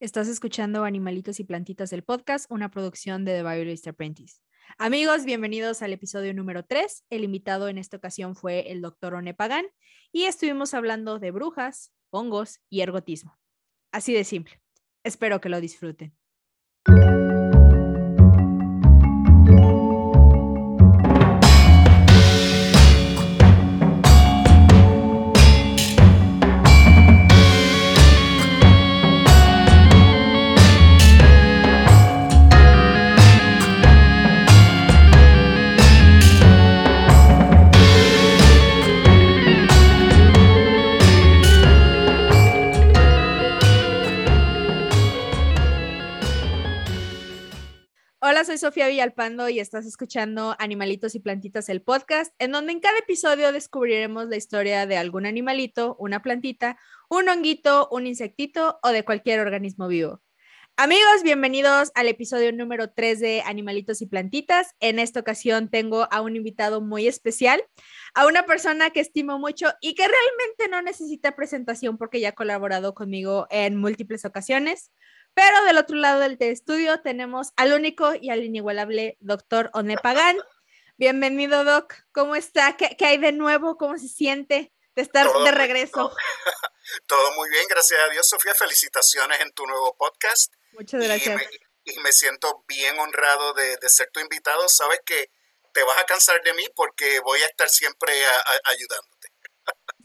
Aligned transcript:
Estás 0.00 0.28
escuchando 0.28 0.84
Animalitos 0.84 1.40
y 1.40 1.44
Plantitas 1.44 1.90
del 1.90 2.04
podcast, 2.04 2.48
una 2.50 2.70
producción 2.70 3.24
de 3.24 3.32
The 3.32 3.42
Biologist 3.42 3.88
Apprentice. 3.88 4.40
Amigos, 4.78 5.24
bienvenidos 5.24 5.82
al 5.82 5.92
episodio 5.92 6.32
número 6.34 6.64
3. 6.64 7.04
El 7.10 7.24
invitado 7.24 7.66
en 7.66 7.78
esta 7.78 7.96
ocasión 7.96 8.36
fue 8.36 8.70
el 8.70 8.80
doctor 8.80 9.14
One 9.14 9.34
Pagan 9.34 9.66
y 10.12 10.26
estuvimos 10.26 10.72
hablando 10.72 11.18
de 11.18 11.32
brujas, 11.32 11.92
hongos 12.10 12.60
y 12.70 12.82
ergotismo. 12.82 13.40
Así 13.90 14.14
de 14.14 14.22
simple. 14.22 14.60
Espero 15.02 15.40
que 15.40 15.48
lo 15.48 15.60
disfruten. 15.60 16.16
Sofía 48.58 48.88
Villalpando 48.88 49.48
y 49.48 49.60
estás 49.60 49.86
escuchando 49.86 50.56
Animalitos 50.58 51.14
y 51.14 51.20
Plantitas, 51.20 51.68
el 51.68 51.80
podcast, 51.80 52.34
en 52.40 52.50
donde 52.50 52.72
en 52.72 52.80
cada 52.80 52.98
episodio 52.98 53.52
descubriremos 53.52 54.28
la 54.28 54.36
historia 54.36 54.84
de 54.84 54.96
algún 54.96 55.26
animalito, 55.26 55.96
una 56.00 56.22
plantita, 56.22 56.76
un 57.08 57.28
honguito, 57.28 57.88
un 57.92 58.06
insectito 58.06 58.80
o 58.82 58.88
de 58.88 59.04
cualquier 59.04 59.40
organismo 59.40 59.86
vivo. 59.86 60.22
Amigos, 60.76 61.22
bienvenidos 61.24 61.90
al 61.94 62.08
episodio 62.08 62.52
número 62.52 62.90
3 62.90 63.20
de 63.20 63.42
Animalitos 63.42 64.00
y 64.02 64.06
Plantitas. 64.06 64.74
En 64.78 64.98
esta 64.98 65.20
ocasión 65.20 65.70
tengo 65.70 66.06
a 66.12 66.20
un 66.20 66.36
invitado 66.36 66.80
muy 66.80 67.08
especial, 67.08 67.62
a 68.14 68.26
una 68.26 68.44
persona 68.44 68.90
que 68.90 69.00
estimo 69.00 69.38
mucho 69.38 69.68
y 69.80 69.94
que 69.94 70.02
realmente 70.02 70.68
no 70.70 70.82
necesita 70.82 71.34
presentación 71.34 71.98
porque 71.98 72.20
ya 72.20 72.28
ha 72.28 72.32
colaborado 72.32 72.94
conmigo 72.94 73.46
en 73.50 73.76
múltiples 73.76 74.24
ocasiones. 74.24 74.92
Pero 75.38 75.62
del 75.66 75.78
otro 75.78 75.94
lado 75.94 76.18
del 76.18 76.36
estudio 76.40 77.00
tenemos 77.00 77.52
al 77.54 77.72
único 77.72 78.12
y 78.12 78.30
al 78.30 78.42
inigualable 78.42 79.16
doctor 79.20 79.70
Pagan. 80.02 80.36
Bienvenido, 80.96 81.62
Doc. 81.62 81.94
¿Cómo 82.10 82.34
está? 82.34 82.76
¿Qué, 82.76 82.96
hay 83.06 83.18
de 83.18 83.30
nuevo? 83.30 83.76
¿Cómo 83.76 83.96
se 83.98 84.08
siente 84.08 84.72
de 84.96 85.02
estar 85.02 85.32
de 85.32 85.52
regreso? 85.52 86.12
Todo, 87.06 87.32
muy 87.36 87.48
bien, 87.50 87.64
gracias 87.70 88.00
a 88.00 88.10
Dios, 88.10 88.28
Sofía. 88.28 88.52
Felicitaciones 88.52 89.40
en 89.40 89.52
tu 89.52 89.64
nuevo 89.64 89.96
podcast. 89.96 90.52
Muchas 90.72 91.04
gracias. 91.04 91.40
Y 91.84 91.96
me, 92.00 92.10
siento 92.10 92.64
bien 92.66 92.98
honrado 92.98 93.54
de, 93.54 93.78
ser 93.88 94.10
tu 94.10 94.18
invitado. 94.18 94.68
Sabes 94.68 95.02
que 95.06 95.30
te 95.72 95.84
vas 95.84 95.98
a 95.98 96.04
cansar 96.04 96.42
de 96.42 96.52
mí 96.54 96.64
porque 96.74 97.20
voy 97.20 97.40
a 97.42 97.46
estar 97.46 97.68
siempre 97.68 98.12
ayudando. 98.64 99.17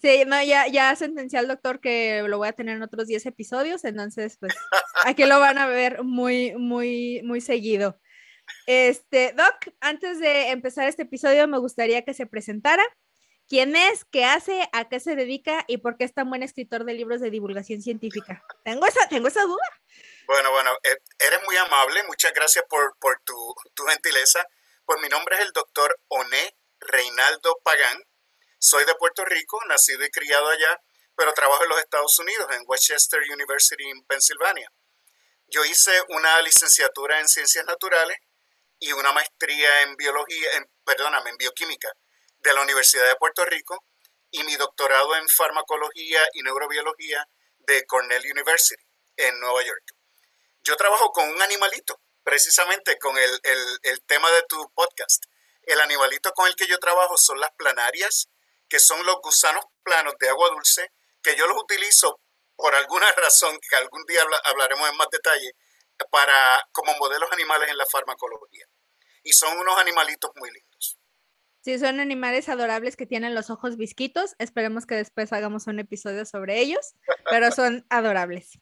Sí, 0.03 0.25
no, 0.27 0.43
ya, 0.43 0.67
ya 0.67 0.93
sentencié 0.97 1.39
al 1.39 1.47
doctor 1.47 1.79
que 1.79 2.23
lo 2.27 2.37
voy 2.37 2.49
a 2.49 2.51
tener 2.51 2.75
en 2.75 2.83
otros 2.83 3.07
10 3.07 3.25
episodios, 3.25 3.85
entonces, 3.85 4.35
pues, 4.37 4.53
aquí 5.05 5.23
lo 5.23 5.39
van 5.39 5.57
a 5.57 5.65
ver 5.65 6.03
muy, 6.03 6.53
muy, 6.55 7.21
muy 7.23 7.39
seguido. 7.39 7.97
Este, 8.67 9.31
Doc, 9.31 9.73
antes 9.79 10.19
de 10.19 10.49
empezar 10.49 10.89
este 10.89 11.03
episodio, 11.03 11.47
me 11.47 11.57
gustaría 11.57 12.03
que 12.03 12.13
se 12.13 12.25
presentara. 12.25 12.83
¿Quién 13.47 13.77
es? 13.77 14.03
¿Qué 14.03 14.25
hace? 14.25 14.67
¿A 14.73 14.89
qué 14.89 14.99
se 14.99 15.15
dedica? 15.15 15.63
¿Y 15.69 15.77
por 15.77 15.95
qué 15.95 16.03
es 16.03 16.13
tan 16.13 16.29
buen 16.29 16.43
escritor 16.43 16.83
de 16.83 16.95
libros 16.95 17.21
de 17.21 17.29
divulgación 17.29 17.81
científica? 17.81 18.43
Tengo 18.65 18.85
esa, 18.85 19.07
tengo 19.07 19.29
esa 19.29 19.43
duda. 19.43 19.63
Bueno, 20.27 20.51
bueno, 20.51 20.71
eh, 20.83 20.97
eres 21.17 21.39
muy 21.45 21.55
amable. 21.55 22.03
Muchas 22.07 22.33
gracias 22.33 22.65
por, 22.69 22.97
por 22.99 23.21
tu, 23.23 23.55
tu 23.73 23.85
gentileza. 23.85 24.45
Pues 24.83 24.99
mi 25.01 25.07
nombre 25.07 25.37
es 25.37 25.45
el 25.45 25.53
doctor 25.53 25.97
Oné 26.09 26.57
Reinaldo 26.81 27.61
Pagán. 27.63 28.03
Soy 28.65 28.85
de 28.85 28.95
Puerto 28.95 29.25
Rico, 29.25 29.59
nacido 29.67 30.05
y 30.05 30.09
criado 30.09 30.47
allá, 30.47 30.81
pero 31.17 31.33
trabajo 31.33 31.63
en 31.63 31.69
los 31.69 31.79
Estados 31.79 32.17
Unidos, 32.17 32.47
en 32.51 32.63
Westchester 32.65 33.19
University 33.29 33.89
en 33.89 34.05
Pensilvania. 34.05 34.71
Yo 35.47 35.65
hice 35.65 35.91
una 36.07 36.41
licenciatura 36.41 37.19
en 37.19 37.27
ciencias 37.27 37.65
naturales 37.65 38.15
y 38.79 38.93
una 38.93 39.11
maestría 39.11 39.81
en 39.81 39.97
biología, 39.97 40.53
en, 40.53 40.65
perdóname, 40.85 41.31
en 41.31 41.35
bioquímica 41.35 41.91
de 42.39 42.53
la 42.53 42.61
Universidad 42.61 43.05
de 43.05 43.17
Puerto 43.17 43.43
Rico 43.43 43.83
y 44.31 44.45
mi 44.45 44.55
doctorado 44.55 45.13
en 45.17 45.27
farmacología 45.27 46.21
y 46.31 46.41
neurobiología 46.41 47.27
de 47.67 47.85
Cornell 47.85 48.31
University 48.31 48.81
en 49.17 49.41
Nueva 49.41 49.61
York. 49.61 49.83
Yo 50.63 50.77
trabajo 50.77 51.11
con 51.11 51.27
un 51.27 51.41
animalito, 51.41 51.99
precisamente 52.23 52.97
con 52.97 53.17
el, 53.17 53.41
el 53.81 54.05
tema 54.05 54.31
de 54.31 54.43
tu 54.47 54.71
podcast. 54.73 55.25
El 55.63 55.81
animalito 55.81 56.31
con 56.31 56.47
el 56.47 56.55
que 56.55 56.67
yo 56.67 56.79
trabajo 56.79 57.17
son 57.17 57.41
las 57.41 57.51
planarias 57.57 58.29
que 58.67 58.79
son 58.79 59.05
los 59.05 59.17
gusanos 59.21 59.65
planos 59.83 60.13
de 60.19 60.29
agua 60.29 60.49
dulce, 60.49 60.91
que 61.21 61.35
yo 61.35 61.47
los 61.47 61.57
utilizo 61.61 62.19
por 62.55 62.73
alguna 62.75 63.11
razón 63.13 63.57
que 63.69 63.75
algún 63.75 64.05
día 64.05 64.23
hablaremos 64.45 64.89
en 64.89 64.97
más 64.97 65.07
detalle, 65.11 65.53
para, 66.11 66.67
como 66.71 66.95
modelos 66.97 67.31
animales 67.31 67.69
en 67.69 67.77
la 67.77 67.85
farmacología. 67.85 68.65
Y 69.23 69.33
son 69.33 69.57
unos 69.57 69.77
animalitos 69.77 70.31
muy 70.35 70.51
lindos. 70.51 70.99
Sí, 71.63 71.79
son 71.79 71.99
animales 72.01 72.49
adorables 72.49 72.97
que 72.97 73.05
tienen 73.05 73.33
los 73.33 73.49
ojos 73.49 73.77
visquitos. 73.77 74.35
Esperemos 74.37 74.85
que 74.85 74.95
después 74.95 75.31
hagamos 75.31 75.67
un 75.67 75.79
episodio 75.79 76.25
sobre 76.25 76.59
ellos, 76.59 76.95
pero 77.29 77.51
son 77.51 77.85
adorables. 77.89 78.59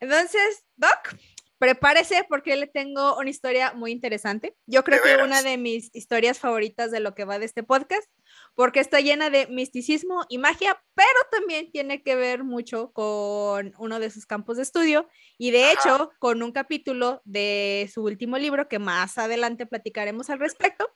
Entonces, 0.00 0.64
Doc, 0.74 1.14
prepárese 1.58 2.26
porque 2.28 2.56
le 2.56 2.66
tengo 2.66 3.16
una 3.18 3.30
historia 3.30 3.72
muy 3.72 3.92
interesante. 3.92 4.56
Yo 4.66 4.82
creo 4.82 5.00
que 5.00 5.22
una 5.22 5.42
de 5.42 5.58
mis 5.58 5.94
historias 5.94 6.40
favoritas 6.40 6.90
de 6.90 6.98
lo 6.98 7.14
que 7.14 7.24
va 7.24 7.38
de 7.38 7.44
este 7.44 7.62
podcast, 7.62 8.10
porque 8.54 8.80
está 8.80 9.00
llena 9.00 9.30
de 9.30 9.46
misticismo 9.46 10.24
y 10.28 10.38
magia, 10.38 10.82
pero 10.94 11.08
también 11.30 11.70
tiene 11.70 12.02
que 12.02 12.16
ver 12.16 12.44
mucho 12.44 12.92
con 12.92 13.74
uno 13.78 14.00
de 14.00 14.10
sus 14.10 14.26
campos 14.26 14.56
de 14.56 14.62
estudio 14.62 15.08
y 15.38 15.50
de 15.50 15.72
hecho 15.72 16.10
con 16.18 16.42
un 16.42 16.52
capítulo 16.52 17.22
de 17.24 17.90
su 17.92 18.02
último 18.02 18.38
libro 18.38 18.68
que 18.68 18.78
más 18.78 19.18
adelante 19.18 19.66
platicaremos 19.66 20.30
al 20.30 20.38
respecto. 20.38 20.88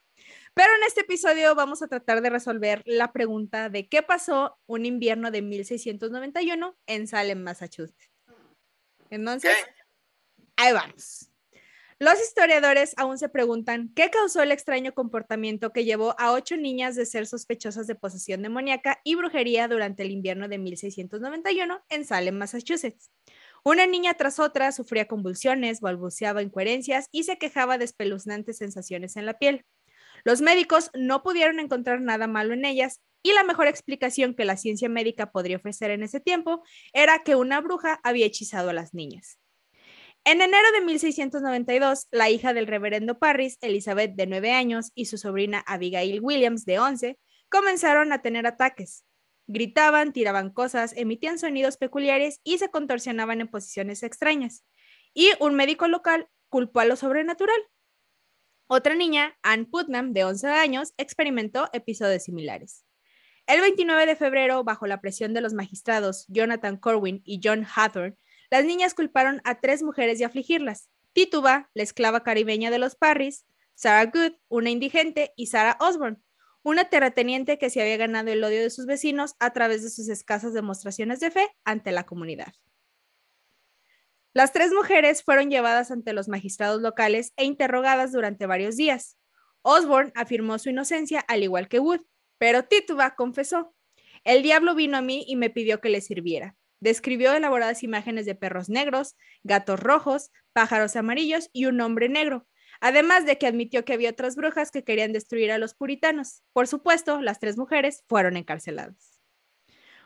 Pero 0.53 0.69
en 0.77 0.83
este 0.87 1.01
episodio 1.01 1.53
vamos 1.55 1.81
a 1.81 1.87
tratar 1.87 2.21
de 2.21 2.29
resolver 2.29 2.81
la 2.85 3.11
pregunta 3.11 3.69
de 3.69 3.89
qué 3.89 4.01
pasó 4.01 4.57
un 4.65 4.85
invierno 4.85 5.29
de 5.29 5.41
1691 5.41 6.77
en 6.87 7.07
Salem, 7.07 7.43
Massachusetts. 7.43 8.09
Entonces, 9.09 9.55
Ahí 10.57 10.71
vamos. 10.71 11.29
Los 11.97 12.19
historiadores 12.21 12.93
aún 12.97 13.17
se 13.17 13.29
preguntan 13.29 13.89
qué 13.95 14.09
causó 14.09 14.43
el 14.43 14.51
extraño 14.51 14.93
comportamiento 14.93 15.71
que 15.71 15.85
llevó 15.85 16.13
a 16.19 16.33
ocho 16.33 16.57
niñas 16.57 16.95
de 16.95 17.05
ser 17.05 17.25
sospechosas 17.25 17.87
de 17.87 17.95
posesión 17.95 18.41
demoníaca 18.41 18.99
y 19.05 19.15
brujería 19.15 19.69
durante 19.69 20.03
el 20.03 20.11
invierno 20.11 20.49
de 20.49 20.57
1691 20.57 21.85
en 21.87 22.03
Salem, 22.03 22.35
Massachusetts. 22.35 23.11
Una 23.63 23.87
niña 23.87 24.13
tras 24.15 24.39
otra 24.39 24.73
sufría 24.73 25.07
convulsiones, 25.07 25.79
balbuceaba 25.79 26.41
incoherencias 26.41 27.07
y 27.13 27.23
se 27.23 27.37
quejaba 27.37 27.77
de 27.77 27.85
espeluznantes 27.85 28.57
sensaciones 28.57 29.15
en 29.15 29.25
la 29.25 29.37
piel. 29.37 29.65
Los 30.25 30.41
médicos 30.41 30.91
no 30.95 31.23
pudieron 31.23 31.61
encontrar 31.61 32.01
nada 32.01 32.27
malo 32.27 32.53
en 32.53 32.65
ellas 32.65 32.99
y 33.23 33.31
la 33.31 33.45
mejor 33.45 33.67
explicación 33.67 34.35
que 34.35 34.43
la 34.43 34.57
ciencia 34.57 34.89
médica 34.89 35.31
podría 35.31 35.55
ofrecer 35.55 35.91
en 35.91 36.03
ese 36.03 36.19
tiempo 36.19 36.61
era 36.91 37.23
que 37.23 37.35
una 37.35 37.61
bruja 37.61 38.01
había 38.03 38.25
hechizado 38.25 38.71
a 38.71 38.73
las 38.73 38.93
niñas. 38.93 39.39
En 40.27 40.41
enero 40.41 40.65
de 40.73 40.81
1692, 40.81 42.07
la 42.09 42.31
hija 42.31 42.55
del 42.55 42.65
reverendo 42.65 43.19
Parris, 43.19 43.59
Elizabeth, 43.61 44.15
de 44.15 44.25
9 44.25 44.53
años, 44.53 44.91
y 44.95 45.05
su 45.05 45.19
sobrina 45.19 45.63
Abigail 45.67 46.19
Williams, 46.19 46.65
de 46.65 46.79
11, 46.79 47.19
comenzaron 47.47 48.11
a 48.11 48.23
tener 48.23 48.47
ataques. 48.47 49.05
Gritaban, 49.45 50.13
tiraban 50.13 50.49
cosas, 50.49 50.93
emitían 50.97 51.37
sonidos 51.37 51.77
peculiares 51.77 52.39
y 52.43 52.57
se 52.57 52.71
contorsionaban 52.71 53.39
en 53.39 53.49
posiciones 53.49 54.01
extrañas. 54.01 54.65
Y 55.13 55.29
un 55.39 55.53
médico 55.53 55.87
local 55.87 56.27
culpó 56.49 56.79
a 56.79 56.85
lo 56.85 56.95
sobrenatural. 56.95 57.61
Otra 58.65 58.95
niña, 58.95 59.37
Anne 59.43 59.65
Putnam, 59.65 60.11
de 60.13 60.23
11 60.23 60.47
años, 60.47 60.93
experimentó 60.97 61.69
episodios 61.71 62.23
similares. 62.23 62.83
El 63.45 63.61
29 63.61 64.07
de 64.07 64.15
febrero, 64.15 64.63
bajo 64.63 64.87
la 64.87 65.01
presión 65.01 65.35
de 65.35 65.41
los 65.41 65.53
magistrados 65.53 66.25
Jonathan 66.29 66.77
Corwin 66.77 67.21
y 67.23 67.41
John 67.43 67.63
Hathorne, 67.75 68.17
las 68.49 68.65
niñas 68.65 68.93
culparon 68.93 69.41
a 69.43 69.59
tres 69.59 69.83
mujeres 69.83 70.19
de 70.19 70.25
afligirlas. 70.25 70.89
Tituba, 71.13 71.69
la 71.73 71.83
esclava 71.83 72.23
caribeña 72.23 72.71
de 72.71 72.79
los 72.79 72.95
Parris, 72.95 73.45
Sarah 73.73 74.05
Good, 74.05 74.33
una 74.47 74.69
indigente, 74.69 75.33
y 75.35 75.47
Sarah 75.47 75.77
Osborne, 75.79 76.17
una 76.63 76.85
terrateniente 76.85 77.57
que 77.57 77.69
se 77.69 77.81
había 77.81 77.97
ganado 77.97 78.31
el 78.31 78.43
odio 78.43 78.61
de 78.61 78.69
sus 78.69 78.85
vecinos 78.85 79.35
a 79.39 79.53
través 79.53 79.83
de 79.83 79.89
sus 79.89 80.09
escasas 80.09 80.53
demostraciones 80.53 81.19
de 81.19 81.31
fe 81.31 81.47
ante 81.63 81.91
la 81.91 82.05
comunidad. 82.05 82.53
Las 84.33 84.51
tres 84.51 84.73
mujeres 84.73 85.23
fueron 85.23 85.49
llevadas 85.49 85.91
ante 85.91 86.11
los 86.11 86.27
magistrados 86.27 86.81
locales 86.81 87.33
e 87.37 87.45
interrogadas 87.45 88.11
durante 88.11 88.45
varios 88.47 88.75
días. 88.75 89.17
Osborne 89.61 90.11
afirmó 90.15 90.59
su 90.59 90.69
inocencia 90.69 91.21
al 91.21 91.43
igual 91.43 91.69
que 91.69 91.79
Wood, 91.79 92.01
pero 92.37 92.65
Tituba 92.65 93.15
confesó, 93.15 93.73
el 94.23 94.43
diablo 94.43 94.75
vino 94.75 94.97
a 94.97 95.01
mí 95.01 95.23
y 95.27 95.35
me 95.35 95.49
pidió 95.49 95.79
que 95.79 95.89
le 95.89 96.01
sirviera 96.01 96.57
describió 96.85 97.33
elaboradas 97.33 97.81
imágenes 97.81 98.27
de 98.27 98.35
perros 98.35 98.69
negros, 98.69 99.15
gatos 99.43 99.79
rojos, 99.79 100.31
pájaros 100.53 100.95
amarillos 100.95 101.49
y 101.51 101.65
un 101.65 101.81
hombre 101.81 102.09
negro, 102.09 102.47
además 102.79 103.25
de 103.25 103.39
que 103.39 103.47
admitió 103.47 103.83
que 103.83 103.93
había 103.93 104.11
otras 104.11 104.35
brujas 104.35 104.69
que 104.69 104.83
querían 104.83 105.11
destruir 105.11 105.51
a 105.51 105.57
los 105.57 105.73
puritanos. 105.73 106.43
Por 106.53 106.67
supuesto, 106.67 107.21
las 107.21 107.39
tres 107.39 107.57
mujeres 107.57 108.03
fueron 108.07 108.37
encarceladas. 108.37 109.19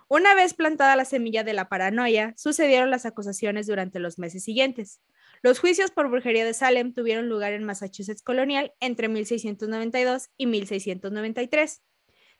Una 0.07 0.33
vez 0.35 0.53
plantada 0.53 0.95
la 0.95 1.03
semilla 1.03 1.43
de 1.43 1.53
la 1.53 1.67
paranoia, 1.67 2.33
sucedieron 2.37 2.89
las 2.89 3.05
acusaciones 3.05 3.67
durante 3.67 3.99
los 3.99 4.17
meses 4.17 4.43
siguientes. 4.43 5.01
Los 5.43 5.59
juicios 5.59 5.91
por 5.91 6.09
brujería 6.09 6.45
de 6.45 6.53
Salem 6.53 6.93
tuvieron 6.93 7.27
lugar 7.27 7.51
en 7.51 7.65
Massachusetts 7.65 8.23
colonial 8.23 8.73
entre 8.79 9.09
1692 9.09 10.29
y 10.37 10.47
1693. 10.47 11.81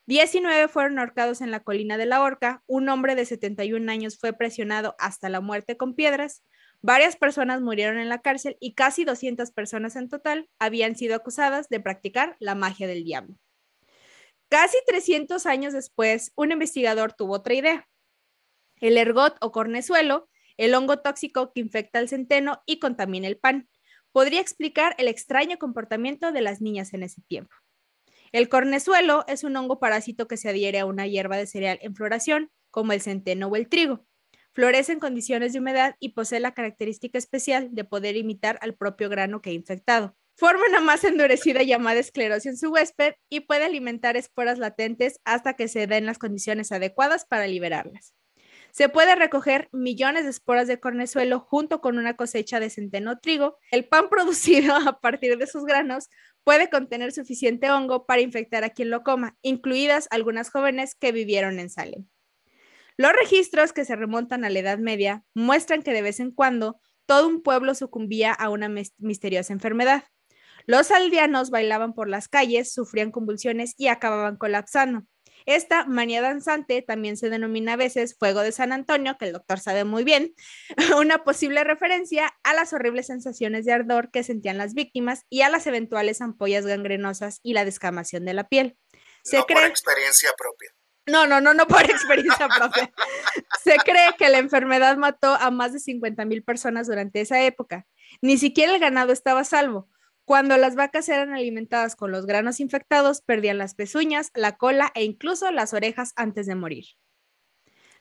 19 0.10 0.70
fueron 0.70 0.98
ahorcados 0.98 1.40
en 1.40 1.52
la 1.52 1.60
colina 1.60 1.96
de 1.96 2.08
la 2.08 2.24
Horca, 2.24 2.64
un 2.66 2.90
hombre 2.90 3.14
de 3.14 3.26
71 3.26 3.92
años 3.92 4.18
fue 4.18 4.34
presionado 4.34 4.96
hasta 4.98 5.30
la 5.30 5.40
muerte 5.40 5.78
con 5.78 5.94
piedras, 5.94 6.44
varias 6.82 7.16
personas 7.16 7.62
murieron 7.62 8.00
en 8.00 8.10
la 8.10 8.20
cárcel 8.20 8.58
y 8.60 8.74
casi 8.74 9.06
200 9.06 9.52
personas 9.52 9.96
en 9.96 10.10
total 10.10 10.50
habían 10.58 10.96
sido 10.96 11.14
acusadas 11.14 11.70
de 11.70 11.80
practicar 11.80 12.38
la 12.40 12.56
magia 12.56 12.88
del 12.88 13.04
diablo. 13.04 13.36
Casi 14.50 14.78
300 14.88 15.46
años 15.46 15.74
después, 15.74 16.32
un 16.36 16.52
investigador 16.52 17.14
tuvo 17.14 17.36
otra 17.36 17.54
idea. 17.54 17.88
El 18.78 18.98
ergot 18.98 19.38
o 19.42 19.52
cornezuelo, 19.52 20.28
el 20.58 20.74
hongo 20.74 20.98
tóxico 21.02 21.54
que 21.54 21.62
infecta 21.62 22.00
el 22.00 22.10
centeno 22.10 22.64
y 22.66 22.80
contamina 22.80 23.28
el 23.28 23.38
pan, 23.38 23.70
podría 24.12 24.42
explicar 24.42 24.96
el 24.98 25.08
extraño 25.08 25.60
comportamiento 25.60 26.32
de 26.32 26.42
las 26.42 26.62
niñas 26.62 26.96
en 26.96 27.04
ese 27.04 27.22
tiempo. 27.28 27.54
El 28.32 28.50
cornezuelo 28.50 29.26
es 29.28 29.44
un 29.44 29.56
hongo 29.56 29.80
parásito 29.80 30.28
que 30.28 30.38
se 30.38 30.50
adhiere 30.50 30.80
a 30.80 30.86
una 30.86 31.08
hierba 31.08 31.38
de 31.38 31.48
cereal 31.48 31.80
en 31.82 31.96
floración, 31.96 32.52
como 32.70 32.94
el 32.94 33.02
centeno 33.02 33.48
o 33.48 33.56
el 33.56 33.68
trigo. 33.68 34.06
Florece 34.54 34.92
en 34.92 35.00
condiciones 35.00 35.54
de 35.54 35.60
humedad 35.60 35.96
y 36.00 36.10
posee 36.10 36.40
la 36.40 36.54
característica 36.54 37.18
especial 37.18 37.70
de 37.72 37.84
poder 37.86 38.16
imitar 38.18 38.60
al 38.62 38.76
propio 38.76 39.10
grano 39.10 39.42
que 39.42 39.52
ha 39.52 39.54
infectado. 39.54 40.16
Forma 40.36 40.64
una 40.70 40.80
masa 40.80 41.08
endurecida 41.08 41.64
llamada 41.64 42.00
esclerosis 42.00 42.52
en 42.52 42.58
su 42.58 42.70
huésped 42.72 43.14
y 43.30 43.42
puede 43.42 43.66
alimentar 43.66 44.16
esporas 44.16 44.58
latentes 44.58 45.20
hasta 45.26 45.56
que 45.56 45.68
se 45.68 45.88
den 45.88 46.06
las 46.06 46.18
condiciones 46.18 46.72
adecuadas 46.72 47.26
para 47.26 47.48
liberarlas. 47.48 48.14
Se 48.72 48.88
puede 48.88 49.16
recoger 49.16 49.68
millones 49.72 50.26
de 50.26 50.30
esporas 50.30 50.68
de 50.68 50.80
cornezuelo 50.80 51.40
junto 51.40 51.82
con 51.82 51.98
una 51.98 52.16
cosecha 52.16 52.60
de 52.60 52.70
centeno 52.70 53.20
trigo. 53.20 53.58
El 53.72 53.86
pan 53.86 54.08
producido 54.10 54.76
a 54.76 55.00
partir 55.00 55.38
de 55.38 55.48
sus 55.48 55.66
granos 55.66 56.10
puede 56.50 56.72
contener 56.72 57.12
suficiente 57.12 57.70
hongo 57.70 58.08
para 58.08 58.22
infectar 58.22 58.64
a 58.64 58.72
quien 58.72 58.90
lo 58.90 59.04
coma, 59.04 59.38
incluidas 59.44 60.08
algunas 60.10 60.50
jóvenes 60.50 60.96
que 60.96 61.12
vivieron 61.12 61.60
en 61.60 61.70
Salem. 61.70 62.08
Los 62.98 63.12
registros 63.14 63.72
que 63.72 63.86
se 63.86 63.96
remontan 63.96 64.44
a 64.44 64.50
la 64.50 64.58
Edad 64.58 64.80
Media 64.80 65.24
muestran 65.36 65.84
que 65.84 65.94
de 65.94 66.02
vez 66.02 66.20
en 66.20 66.32
cuando 66.32 66.80
todo 67.06 67.28
un 67.28 67.44
pueblo 67.44 67.76
sucumbía 67.76 68.34
a 68.34 68.50
una 68.50 68.68
misteriosa 68.98 69.54
enfermedad. 69.54 70.06
Los 70.66 70.90
aldeanos 70.90 71.52
bailaban 71.52 71.94
por 71.94 72.10
las 72.10 72.28
calles, 72.28 72.74
sufrían 72.74 73.12
convulsiones 73.12 73.76
y 73.78 73.86
acababan 73.86 74.36
colapsando. 74.36 75.04
Esta 75.46 75.86
manía 75.86 76.22
danzante 76.22 76.82
también 76.82 77.18
se 77.18 77.30
denomina 77.30 77.74
a 77.74 77.78
veces 77.78 78.16
fuego 78.18 78.42
de 78.42 78.52
San 78.52 78.72
Antonio, 78.72 79.18
que 79.18 79.26
el 79.26 79.34
doctor 79.34 79.60
sabe 79.60 79.84
muy 79.84 80.04
bien, 80.04 80.34
una 80.98 81.24
posible 81.24 81.64
referencia 81.64 82.34
a 82.44 82.54
las 82.54 82.74
horribles 82.74 83.08
sensaciones 83.08 83.66
de 83.66 83.74
ardor 83.74 84.12
que 84.12 84.24
sentían 84.24 84.58
las 84.58 84.74
víctimas 84.74 85.26
y 85.30 85.42
a 85.42 85.50
las 85.50 85.68
eventuales 85.68 86.22
ampollas 86.22 86.66
gangrenosas 86.66 87.40
y 87.44 87.54
la 87.54 87.66
descamación 87.66 88.26
de 88.26 88.34
la 88.34 88.48
piel. 88.48 88.78
Se 89.24 89.38
no 89.38 89.46
por 89.46 89.64
experiencia 89.64 90.32
propia. 90.38 90.72
No, 91.06 91.26
no, 91.26 91.42
no, 91.42 91.54
no 91.54 91.68
por 91.68 91.82
experiencia 91.90 92.48
propia. 92.48 92.92
Se 93.64 93.78
cree 93.78 94.16
que 94.18 94.30
la 94.30 94.38
enfermedad 94.38 94.98
mató 94.98 95.34
a 95.34 95.52
más 95.52 95.74
de 95.74 95.80
50 95.80 96.26
mil 96.26 96.44
personas 96.44 96.88
durante 96.88 97.22
esa 97.22 97.42
época. 97.44 97.86
Ni 98.22 98.38
siquiera 98.38 98.74
el 98.74 98.80
ganado 98.80 99.12
estaba 99.12 99.44
salvo. 99.44 99.90
Cuando 100.30 100.58
las 100.58 100.76
vacas 100.76 101.10
eran 101.10 101.34
alimentadas 101.34 101.96
con 101.96 102.12
los 102.12 102.28
granos 102.28 102.60
infectados, 102.60 103.24
perdían 103.24 103.58
las 103.58 103.74
pezuñas, 103.74 104.30
la 104.36 104.58
cola 104.58 104.92
e 104.94 105.04
incluso 105.04 105.52
las 105.52 105.74
orejas 105.74 106.14
antes 106.16 106.46
de 106.46 106.54
morir. 106.54 106.86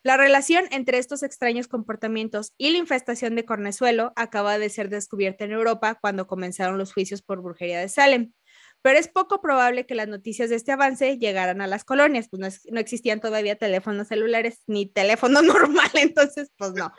La 0.03 0.19
relación 0.19 0.67
entre 0.71 0.99
estos 0.99 1.23
extraños 1.23 1.69
comportamientos 1.69 2.53
y 2.59 2.69
la 2.69 2.77
infestación 2.77 3.35
de 3.35 3.47
cornezuelo 3.47 4.13
acaba 4.15 4.59
de 4.59 4.69
ser 4.69 4.91
descubierta 4.91 5.47
en 5.47 5.53
Europa 5.53 5.97
cuando 6.03 6.27
comenzaron 6.27 6.77
los 6.77 6.93
juicios 6.93 7.23
por 7.23 7.41
brujería 7.41 7.81
de 7.81 7.89
Salem 7.89 8.35
pero 8.83 8.99
es 8.99 9.09
poco 9.09 9.41
probable 9.41 9.87
que 9.87 9.95
las 9.95 10.09
noticias 10.09 10.51
de 10.51 10.57
este 10.57 10.73
avance 10.73 11.19
llegaran 11.19 11.61
a 11.61 11.67
las 11.67 11.85
colonias, 11.85 12.29
pues 12.29 12.63
no, 12.71 12.81
existían 12.81 13.21
todavía 13.21 13.57
teléfonos 13.57 14.09
celulares 14.09 14.63
ni 14.67 14.87
teléfono 14.87 15.43
normal, 15.43 15.91
entonces 15.95 16.51
pues 16.57 16.73
no. 16.73 16.93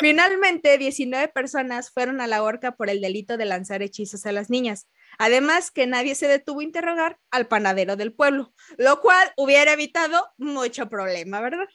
Finalmente, 0.00 0.76
19 0.78 1.28
personas 1.28 1.90
fueron 1.90 2.20
a 2.20 2.26
la 2.26 2.42
horca 2.42 2.76
por 2.76 2.90
el 2.90 3.00
delito 3.00 3.36
de 3.36 3.46
lanzar 3.46 3.82
hechizos 3.82 4.26
a 4.26 4.32
las 4.32 4.50
niñas. 4.50 4.88
Además, 5.18 5.70
que 5.70 5.86
nadie 5.86 6.14
se 6.14 6.28
detuvo 6.28 6.60
a 6.60 6.64
interrogar 6.64 7.18
al 7.30 7.46
panadero 7.46 7.96
del 7.96 8.14
pueblo, 8.14 8.52
lo 8.76 9.00
cual 9.00 9.32
hubiera 9.36 9.72
evitado 9.72 10.32
mucho 10.38 10.88
problema, 10.88 11.40
¿verdad? 11.40 11.68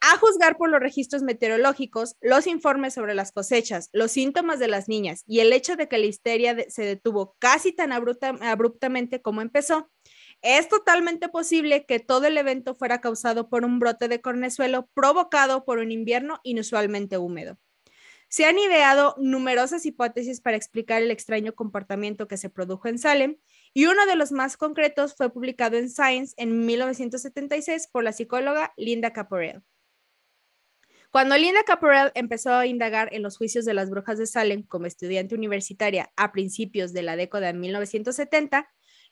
A 0.00 0.16
juzgar 0.18 0.56
por 0.56 0.70
los 0.70 0.80
registros 0.80 1.22
meteorológicos, 1.22 2.16
los 2.20 2.46
informes 2.46 2.94
sobre 2.94 3.14
las 3.14 3.32
cosechas, 3.32 3.88
los 3.92 4.10
síntomas 4.12 4.58
de 4.58 4.68
las 4.68 4.88
niñas 4.88 5.22
y 5.26 5.40
el 5.40 5.52
hecho 5.52 5.76
de 5.76 5.88
que 5.88 5.98
la 5.98 6.06
histeria 6.06 6.56
se 6.68 6.82
detuvo 6.82 7.36
casi 7.38 7.72
tan 7.72 7.92
abruptamente 7.92 9.22
como 9.22 9.42
empezó, 9.42 9.90
es 10.42 10.68
totalmente 10.68 11.28
posible 11.28 11.86
que 11.86 12.00
todo 12.00 12.26
el 12.26 12.36
evento 12.36 12.74
fuera 12.74 13.00
causado 13.00 13.48
por 13.48 13.64
un 13.64 13.78
brote 13.78 14.08
de 14.08 14.20
cornezuelo 14.20 14.88
provocado 14.92 15.64
por 15.64 15.78
un 15.78 15.92
invierno 15.92 16.40
inusualmente 16.42 17.16
húmedo. 17.16 17.58
Se 18.28 18.46
han 18.46 18.58
ideado 18.58 19.14
numerosas 19.18 19.84
hipótesis 19.84 20.40
para 20.40 20.56
explicar 20.56 21.02
el 21.02 21.10
extraño 21.10 21.54
comportamiento 21.54 22.28
que 22.28 22.38
se 22.38 22.48
produjo 22.48 22.88
en 22.88 22.98
Salem 22.98 23.36
y 23.74 23.86
uno 23.86 24.06
de 24.06 24.16
los 24.16 24.32
más 24.32 24.56
concretos 24.56 25.14
fue 25.14 25.32
publicado 25.32 25.76
en 25.76 25.88
Science 25.88 26.34
en 26.36 26.64
1976 26.66 27.88
por 27.90 28.04
la 28.04 28.12
psicóloga 28.12 28.72
Linda 28.76 29.12
Caporel. 29.12 29.62
Cuando 31.10 31.36
Linda 31.36 31.62
Caporel 31.64 32.10
empezó 32.14 32.54
a 32.54 32.66
indagar 32.66 33.10
en 33.12 33.22
los 33.22 33.36
juicios 33.36 33.66
de 33.66 33.74
las 33.74 33.90
brujas 33.90 34.16
de 34.16 34.26
Salem 34.26 34.62
como 34.62 34.86
estudiante 34.86 35.34
universitaria 35.34 36.10
a 36.16 36.32
principios 36.32 36.94
de 36.94 37.02
la 37.02 37.16
década 37.16 37.48
de 37.48 37.58
1970, 37.58 38.66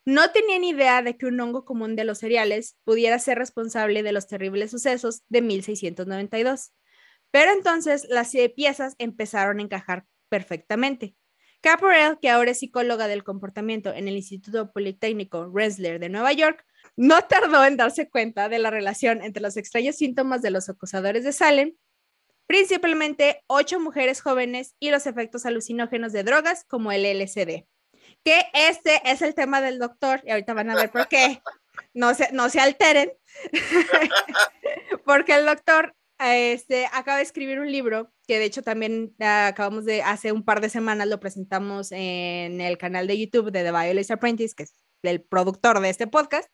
no 0.06 0.30
tenía 0.32 0.58
ni 0.58 0.70
idea 0.70 1.02
de 1.02 1.18
que 1.18 1.26
un 1.26 1.38
hongo 1.38 1.66
común 1.66 1.96
de 1.96 2.04
los 2.04 2.18
cereales 2.18 2.78
pudiera 2.84 3.18
ser 3.18 3.36
responsable 3.36 4.02
de 4.02 4.12
los 4.12 4.26
terribles 4.26 4.70
sucesos 4.70 5.24
de 5.28 5.42
1692. 5.42 6.72
Pero 7.30 7.52
entonces 7.52 8.06
las 8.08 8.32
piezas 8.56 8.94
empezaron 8.98 9.58
a 9.58 9.62
encajar 9.62 10.06
perfectamente. 10.30 11.16
Caporel, 11.60 12.18
que 12.20 12.30
ahora 12.30 12.52
es 12.52 12.60
psicóloga 12.60 13.06
del 13.06 13.24
comportamiento 13.24 13.92
en 13.92 14.08
el 14.08 14.16
Instituto 14.16 14.72
Politécnico 14.72 15.50
Rensselaer 15.52 16.00
de 16.00 16.08
Nueva 16.08 16.32
York, 16.32 16.64
no 16.96 17.22
tardó 17.22 17.64
en 17.64 17.76
darse 17.76 18.08
cuenta 18.08 18.48
de 18.48 18.58
la 18.58 18.70
relación 18.70 19.22
entre 19.22 19.42
los 19.42 19.56
extraños 19.56 19.96
síntomas 19.96 20.42
de 20.42 20.50
los 20.50 20.68
acusadores 20.68 21.24
de 21.24 21.32
Salem, 21.32 21.74
principalmente 22.46 23.44
ocho 23.46 23.78
mujeres 23.78 24.20
jóvenes 24.20 24.74
y 24.80 24.90
los 24.90 25.06
efectos 25.06 25.46
alucinógenos 25.46 26.12
de 26.12 26.24
drogas 26.24 26.64
como 26.64 26.92
el 26.92 27.04
LSD. 27.04 27.66
Que 28.24 28.46
este 28.54 29.00
es 29.04 29.22
el 29.22 29.34
tema 29.34 29.60
del 29.60 29.78
doctor 29.78 30.20
y 30.24 30.30
ahorita 30.30 30.54
van 30.54 30.70
a 30.70 30.74
ver 30.74 30.90
por 30.90 31.08
qué. 31.08 31.42
No 31.94 32.14
se, 32.14 32.32
no 32.32 32.50
se 32.50 32.60
alteren, 32.60 33.12
porque 35.04 35.34
el 35.34 35.46
doctor 35.46 35.94
este, 36.20 36.86
acaba 36.92 37.16
de 37.16 37.22
escribir 37.22 37.60
un 37.60 37.70
libro 37.70 38.12
que 38.26 38.38
de 38.38 38.44
hecho 38.44 38.62
también 38.62 39.14
acabamos 39.18 39.84
de, 39.84 40.02
hace 40.02 40.32
un 40.32 40.44
par 40.44 40.60
de 40.60 40.68
semanas 40.68 41.08
lo 41.08 41.18
presentamos 41.18 41.92
en 41.92 42.60
el 42.60 42.78
canal 42.78 43.06
de 43.06 43.18
YouTube 43.18 43.50
de 43.50 43.64
The 43.64 43.72
Violence 43.72 44.12
Apprentice, 44.12 44.54
que 44.54 44.64
es 44.64 44.74
el 45.02 45.22
productor 45.22 45.80
de 45.80 45.88
este 45.88 46.06
podcast. 46.06 46.48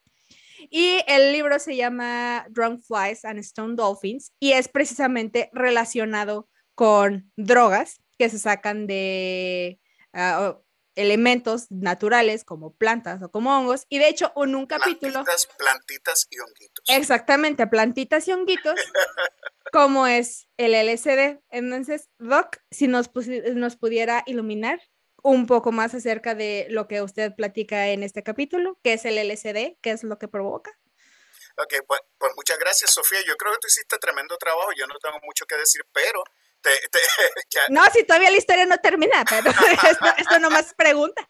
Y 0.71 1.01
el 1.07 1.33
libro 1.33 1.59
se 1.59 1.77
llama 1.77 2.47
Drunk 2.51 2.81
Flies 2.83 3.25
and 3.25 3.39
Stone 3.41 3.75
Dolphins 3.77 4.33
y 4.41 4.53
es 4.53 4.69
precisamente 4.69 5.51
relacionado 5.53 6.49
con 6.75 7.31
drogas 7.37 8.01
que 8.19 8.31
se 8.31 8.39
sacan 8.39 8.87
de 8.87 9.81
ah, 10.13 10.59
elementos 10.97 11.71
naturales 11.71 12.45
como 12.45 12.75
plantas 12.75 13.23
o 13.23 13.31
como 13.31 13.57
hongos. 13.57 13.85
Y 13.89 13.99
de 13.99 14.09
hecho, 14.09 14.33
en 14.37 14.55
un 14.55 14.67
capítulo... 14.67 15.25
Plantitas, 15.25 15.47
plantitas 15.59 16.27
y 16.31 16.39
honguitos. 16.39 16.85
Exactamente, 16.89 17.67
plantitas 17.67 18.27
y 18.27 18.33
honguitos. 18.33 18.75
como 19.77 20.07
es 20.07 20.49
el 20.57 20.73
LSD. 20.73 21.39
Entonces, 21.51 22.09
Doc, 22.19 22.57
si 22.71 22.89
nos, 22.89 23.11
nos 23.55 23.77
pudiera 23.77 24.23
iluminar 24.25 24.81
un 25.23 25.47
poco 25.47 25.71
más 25.71 25.95
acerca 25.95 26.35
de 26.35 26.67
lo 26.71 26.89
que 26.89 27.03
usted 27.03 27.35
platica 27.37 27.89
en 27.89 28.03
este 28.03 28.23
capítulo, 28.23 28.79
qué 28.83 28.95
es 28.95 29.05
el 29.05 29.19
LSD, 29.19 29.77
qué 29.83 29.91
es 29.91 30.03
lo 30.03 30.19
que 30.19 30.29
provoca. 30.29 30.71
Ok, 31.59 31.75
pues, 31.87 32.01
pues, 32.17 32.33
muchas 32.37 32.59
gracias, 32.59 32.91
Sofía. 32.93 33.19
Yo 33.27 33.37
creo 33.37 33.53
que 33.53 33.59
tú 33.61 33.69
hiciste 33.69 33.99
tremendo 33.99 34.39
trabajo. 34.39 34.71
Yo 34.77 34.87
no 34.87 34.99
tengo 34.99 35.19
mucho 35.23 35.45
que 35.45 35.57
decir, 35.57 35.83
pero 35.93 36.25
No, 37.69 37.85
si 37.93 38.05
todavía 38.05 38.31
la 38.31 38.39
historia 38.39 38.67
no 38.67 38.79
termina, 38.79 39.25
pero 39.29 39.51
esto, 39.91 40.07
esto 40.17 40.39
nomás 40.39 40.75
pregunta. 40.75 41.29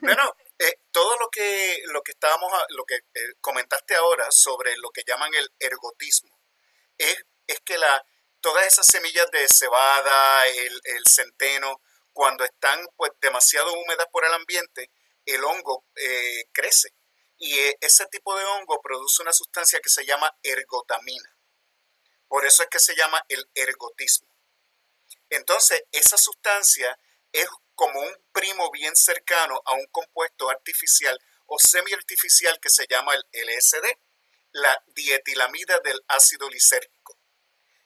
Bueno, 0.00 0.36
eh, 0.58 0.80
todo 0.90 1.18
lo 1.18 1.28
que, 1.30 1.82
lo 1.92 2.02
que 2.02 2.12
estábamos, 2.12 2.50
lo 2.70 2.84
que 2.84 2.96
eh, 2.96 3.34
comentaste 3.40 3.94
ahora 3.94 4.26
sobre 4.30 4.76
lo 4.76 4.90
que 4.90 5.04
llaman 5.06 5.32
el 5.34 5.48
ergotismo, 5.58 6.40
es, 6.98 7.24
es 7.46 7.60
que 7.60 7.78
la, 7.78 8.04
todas 8.40 8.66
esas 8.66 8.86
semillas 8.86 9.30
de 9.30 9.46
cebada, 9.48 10.46
el, 10.48 11.02
centeno, 11.08 11.80
cuando 12.12 12.44
están 12.44 12.86
pues 12.96 13.12
demasiado 13.20 13.72
húmedas 13.72 14.06
por 14.12 14.24
el 14.24 14.32
ambiente, 14.32 14.90
el 15.24 15.42
hongo 15.44 15.86
eh, 15.96 16.44
crece. 16.52 16.94
Y 17.38 17.58
eh, 17.58 17.78
ese 17.80 18.06
tipo 18.06 18.36
de 18.36 18.44
hongo 18.44 18.80
produce 18.80 19.22
una 19.22 19.32
sustancia 19.32 19.80
que 19.80 19.88
se 19.88 20.04
llama 20.04 20.30
ergotamina. 20.42 21.36
Por 22.28 22.46
eso 22.46 22.62
es 22.62 22.68
que 22.68 22.80
se 22.80 22.94
llama 22.94 23.24
el 23.28 23.48
ergotismo. 23.54 24.28
Entonces, 25.30 25.82
esa 25.92 26.16
sustancia 26.16 26.98
es 27.32 27.48
como 27.74 28.00
un 28.00 28.14
primo 28.32 28.70
bien 28.70 28.94
cercano 28.94 29.60
a 29.64 29.72
un 29.72 29.86
compuesto 29.86 30.48
artificial 30.48 31.18
o 31.46 31.58
semi-artificial 31.58 32.58
que 32.60 32.70
se 32.70 32.86
llama 32.88 33.14
el 33.14 33.24
LSD, 33.32 33.84
la 34.52 34.82
dietilamida 34.94 35.80
del 35.80 36.00
ácido 36.08 36.48
lisérgico, 36.48 36.93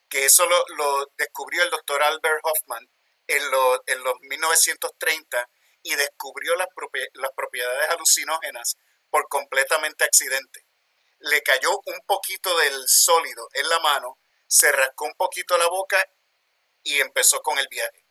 que 0.08 0.24
eso 0.24 0.46
lo, 0.46 1.12
descubrió 1.16 1.62
el 1.62 1.70
doctor 1.70 2.02
Albert 2.02 2.40
Hoffman 2.42 2.88
en, 3.26 3.42
en 3.86 4.04
los 4.04 4.14
1930 4.22 5.48
y 5.82 5.94
descubrió 5.94 6.56
las, 6.56 6.68
las 7.14 7.30
propiedades 7.36 7.90
alucinógenas 7.90 8.76
por 9.10 9.28
completamente 9.28 10.04
accidente. 10.04 10.66
Le 11.20 11.42
cayó 11.42 11.70
un 11.70 12.00
poquito 12.06 12.56
del 12.58 12.84
sólido 12.86 13.48
en 13.54 13.68
la 13.68 13.80
mano, 13.80 14.18
se 14.46 14.70
rascó 14.72 15.06
un 15.06 15.14
poquito 15.14 15.56
la 15.58 15.68
boca 15.68 16.04
y 16.82 17.00
empezó 17.00 17.40
con 17.42 17.58
el 17.58 17.68
viaje. 17.68 18.04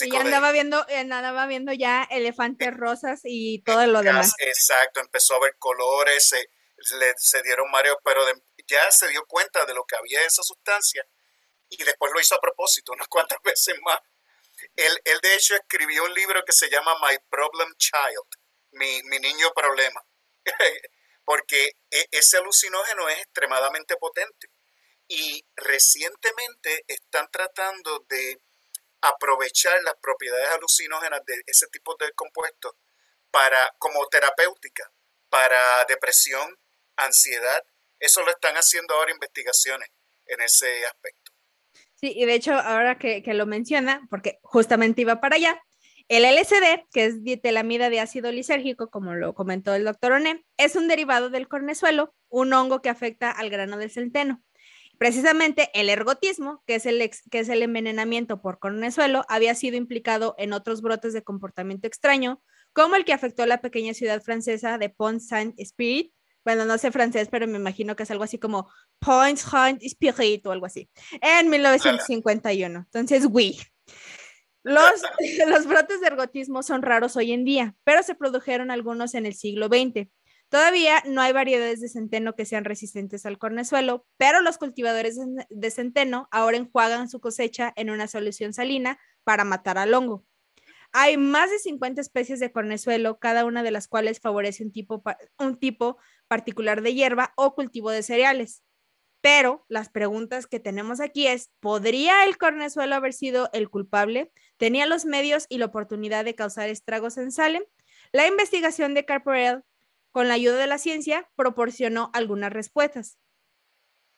Y 0.00 0.16
andaba 0.16 0.50
viendo, 0.50 0.84
andaba 0.88 1.46
viendo 1.46 1.72
ya 1.72 2.04
elefantes 2.10 2.74
rosas 2.74 3.20
y 3.24 3.62
todo 3.62 3.86
lo 3.86 4.02
demás. 4.02 4.32
Exacto, 4.38 5.00
empezó 5.00 5.34
a 5.34 5.40
ver 5.40 5.56
colores, 5.58 6.26
se, 6.26 6.48
le, 6.96 7.12
se 7.18 7.42
dieron 7.42 7.70
mareos, 7.70 7.98
pero 8.02 8.24
ya 8.66 8.90
se 8.90 9.08
dio 9.08 9.26
cuenta 9.26 9.66
de 9.66 9.74
lo 9.74 9.84
que 9.84 9.96
había 9.96 10.20
en 10.20 10.26
esa 10.26 10.42
sustancia 10.42 11.04
y 11.68 11.82
después 11.82 12.12
lo 12.12 12.20
hizo 12.20 12.34
a 12.34 12.40
propósito 12.40 12.92
unas 12.92 13.08
cuantas 13.08 13.38
veces 13.42 13.74
más. 13.82 14.00
Él, 14.76 15.00
él 15.04 15.18
de 15.22 15.34
hecho 15.34 15.54
escribió 15.54 16.04
un 16.04 16.14
libro 16.14 16.42
que 16.44 16.52
se 16.52 16.70
llama 16.70 16.94
My 17.02 17.18
Problem 17.28 17.74
Child, 17.76 18.28
mi, 18.72 19.02
mi 19.04 19.18
niño 19.18 19.52
problema, 19.54 20.02
porque 21.24 21.72
e, 21.90 22.08
ese 22.10 22.38
alucinógeno 22.38 23.08
es 23.08 23.18
extremadamente 23.18 23.96
potente 23.96 24.48
y 25.06 25.44
recientemente 25.56 26.84
están 26.88 27.28
tratando 27.30 28.04
de 28.08 28.40
aprovechar 29.02 29.82
las 29.82 29.96
propiedades 30.00 30.48
alucinógenas 30.48 31.20
de 31.26 31.42
ese 31.46 31.66
tipo 31.66 31.94
de 31.96 32.10
compuestos 32.12 32.74
para, 33.30 33.74
como 33.78 34.06
terapéutica 34.08 34.90
para 35.34 35.84
depresión, 35.86 36.56
ansiedad. 36.94 37.64
Eso 37.98 38.22
lo 38.22 38.30
están 38.30 38.54
haciendo 38.54 38.94
ahora 38.94 39.10
investigaciones 39.10 39.88
en 40.26 40.40
ese 40.42 40.86
aspecto. 40.86 41.23
Sí, 41.94 42.12
y 42.14 42.24
de 42.24 42.34
hecho, 42.34 42.54
ahora 42.54 42.98
que, 42.98 43.22
lo 43.34 43.46
menciona, 43.46 44.06
porque 44.10 44.38
justamente 44.42 45.02
iba 45.02 45.20
para 45.20 45.36
allá, 45.36 45.60
el 46.08 46.24
LSD, 46.24 46.86
que 46.92 47.06
es 47.06 47.22
dietelamida 47.22 47.88
de 47.88 48.00
ácido 48.00 48.30
lisérgico, 48.30 48.90
como 48.90 49.14
lo 49.14 49.34
comentó 49.34 49.74
el 49.74 49.84
doctor 49.84 50.12
Oné, 50.12 50.44
es 50.58 50.76
un 50.76 50.86
derivado 50.86 51.30
del 51.30 51.48
cornezuelo, 51.48 52.14
un 52.28 52.52
hongo 52.52 52.82
que 52.82 52.90
afecta 52.90 53.30
al 53.30 53.48
grano 53.48 53.78
del 53.78 53.90
centeno. 53.90 54.42
Precisamente 54.98 55.70
el 55.74 55.88
ergotismo, 55.88 56.62
que 56.66 56.76
es 56.76 56.86
el, 56.86 56.98
que 57.30 57.38
es 57.38 57.48
el 57.48 57.62
envenenamiento 57.62 58.42
por 58.42 58.58
cornezuelo, 58.58 59.24
había 59.28 59.54
sido 59.54 59.76
implicado 59.76 60.34
en 60.38 60.52
otros 60.52 60.82
brotes 60.82 61.12
de 61.12 61.24
comportamiento 61.24 61.86
extraño, 61.86 62.42
como 62.72 62.96
el 62.96 63.04
que 63.04 63.12
afectó 63.12 63.42
a 63.44 63.46
la 63.46 63.60
pequeña 63.60 63.94
ciudad 63.94 64.22
francesa 64.22 64.78
de 64.78 64.90
Pont 64.90 65.20
Saint-Esprit. 65.20 66.12
Bueno, 66.44 66.64
no 66.64 66.76
sé 66.76 66.90
francés, 66.90 67.28
pero 67.30 67.46
me 67.46 67.56
imagino 67.56 67.96
que 67.96 68.02
es 68.02 68.10
algo 68.10 68.24
así 68.24 68.38
como 68.38 68.70
Pont 69.04 69.36
Saint-Esprit 69.36 70.46
o 70.46 70.52
algo 70.52 70.66
así, 70.66 70.88
en 71.20 71.50
1951. 71.50 72.78
Entonces, 72.78 73.26
oui. 73.30 73.58
Los, 74.62 75.02
los 75.46 75.66
brotes 75.66 76.00
de 76.00 76.06
ergotismo 76.06 76.62
son 76.62 76.82
raros 76.82 77.16
hoy 77.16 77.32
en 77.32 77.44
día, 77.44 77.74
pero 77.84 78.02
se 78.02 78.14
produjeron 78.14 78.70
algunos 78.70 79.14
en 79.14 79.26
el 79.26 79.34
siglo 79.34 79.66
XX. 79.66 80.08
Todavía 80.48 81.02
no 81.06 81.20
hay 81.20 81.32
variedades 81.32 81.80
de 81.80 81.88
centeno 81.88 82.34
que 82.34 82.44
sean 82.44 82.64
resistentes 82.64 83.26
al 83.26 83.38
cornezuelo, 83.38 84.06
pero 84.16 84.40
los 84.40 84.56
cultivadores 84.56 85.18
de 85.50 85.70
centeno 85.70 86.28
ahora 86.30 86.56
enjuagan 86.56 87.08
su 87.08 87.20
cosecha 87.20 87.72
en 87.76 87.90
una 87.90 88.06
solución 88.06 88.52
salina 88.52 88.98
para 89.24 89.44
matar 89.44 89.78
al 89.78 89.92
hongo. 89.94 90.24
Hay 90.92 91.16
más 91.16 91.50
de 91.50 91.58
50 91.58 92.00
especies 92.00 92.38
de 92.38 92.52
cornezuelo, 92.52 93.18
cada 93.18 93.44
una 93.44 93.64
de 93.64 93.72
las 93.72 93.88
cuales 93.88 94.20
favorece 94.20 94.62
un 94.62 94.70
tipo, 94.70 95.02
un 95.40 95.58
tipo 95.58 95.98
particular 96.28 96.82
de 96.82 96.94
hierba 96.94 97.32
o 97.36 97.54
cultivo 97.54 97.90
de 97.90 98.04
cereales. 98.04 98.62
Pero 99.24 99.64
las 99.68 99.88
preguntas 99.88 100.46
que 100.46 100.60
tenemos 100.60 101.00
aquí 101.00 101.26
es, 101.26 101.48
¿podría 101.60 102.26
el 102.26 102.36
cornezuelo 102.36 102.94
haber 102.94 103.14
sido 103.14 103.48
el 103.54 103.70
culpable? 103.70 104.30
¿Tenía 104.58 104.84
los 104.84 105.06
medios 105.06 105.46
y 105.48 105.56
la 105.56 105.64
oportunidad 105.64 106.26
de 106.26 106.34
causar 106.34 106.68
estragos 106.68 107.16
en 107.16 107.32
Salem? 107.32 107.62
La 108.12 108.26
investigación 108.26 108.92
de 108.92 109.06
Carporel 109.06 109.62
con 110.12 110.28
la 110.28 110.34
ayuda 110.34 110.58
de 110.58 110.66
la 110.66 110.76
ciencia, 110.76 111.26
proporcionó 111.36 112.10
algunas 112.12 112.52
respuestas. 112.52 113.18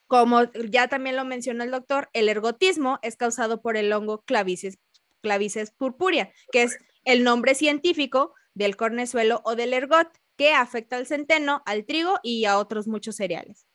Como 0.09 0.43
ya 0.69 0.89
también 0.89 1.15
lo 1.15 1.25
mencionó 1.25 1.63
el 1.63 1.71
doctor, 1.71 2.11
el 2.13 2.29
ergotismo 2.29 2.99
es 3.03 3.17
causado 3.17 3.63
por 3.63 3.77
el 3.77 3.93
hongo 3.93 4.23
clavices, 4.23 4.77
clavices 5.23 5.71
purpúrea, 5.71 6.33
que 6.51 6.65
es 6.65 6.79
el 7.05 7.23
nombre 7.23 7.55
científico 7.55 8.35
del 8.55 8.77
cornezuelo 8.77 9.41
o 9.45 9.55
del 9.55 9.73
ergot, 9.73 10.09
que 10.37 10.53
afecta 10.53 10.97
al 10.97 11.07
centeno, 11.07 11.63
al 11.65 11.87
trigo 11.87 12.19
y 12.25 12.45
a 12.45 12.59
otros 12.59 12.89
muchos 12.89 13.15
cereales. 13.15 13.67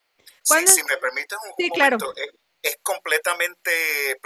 Sí, 0.43 0.67
si 0.67 0.83
me 0.83 0.97
permites 0.97 1.37
un, 1.43 1.53
sí, 1.57 1.69
claro. 1.69 1.97
Eh, 2.15 2.31
es, 2.61 2.77
completamente 2.81 4.11
eh, 4.11 4.19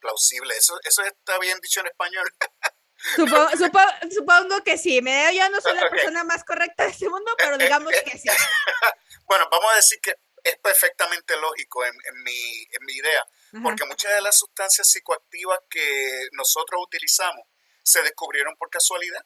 plausible. 0.00 0.56
Eso, 0.56 0.78
eso 0.82 1.02
está 1.02 1.38
bien 1.38 1.58
dicho 1.60 1.80
en 1.80 1.86
español. 1.86 2.32
Supongo, 4.10 4.62
que 4.62 4.76
sí. 4.76 5.00
Me, 5.00 5.34
yo 5.34 5.48
no 5.48 5.60
soy 5.60 5.74
la 5.74 5.88
persona 5.88 6.24
más 6.24 6.44
correcta 6.44 6.84
de 6.84 6.90
este 6.90 7.08
mundo, 7.08 7.32
pero 7.38 7.56
digamos 7.56 7.92
que 8.04 8.18
sí. 8.18 8.28
bueno, 9.26 9.48
vamos 9.50 9.72
a 9.72 9.76
decir 9.76 9.98
que 10.00 10.14
es 10.42 10.58
perfectamente 10.58 11.36
lógico 11.36 11.84
en, 11.84 11.94
mi, 12.22 12.94
idea, 12.94 13.24
porque 13.62 13.84
muchas 13.84 14.14
de 14.14 14.22
las 14.22 14.38
sustancias 14.38 14.88
psicoactivas 14.88 15.58
que 15.68 16.28
nosotros 16.32 16.80
utilizamos 16.82 17.46
se 17.82 18.02
descubrieron 18.02 18.56
por 18.56 18.70
casualidad, 18.70 19.24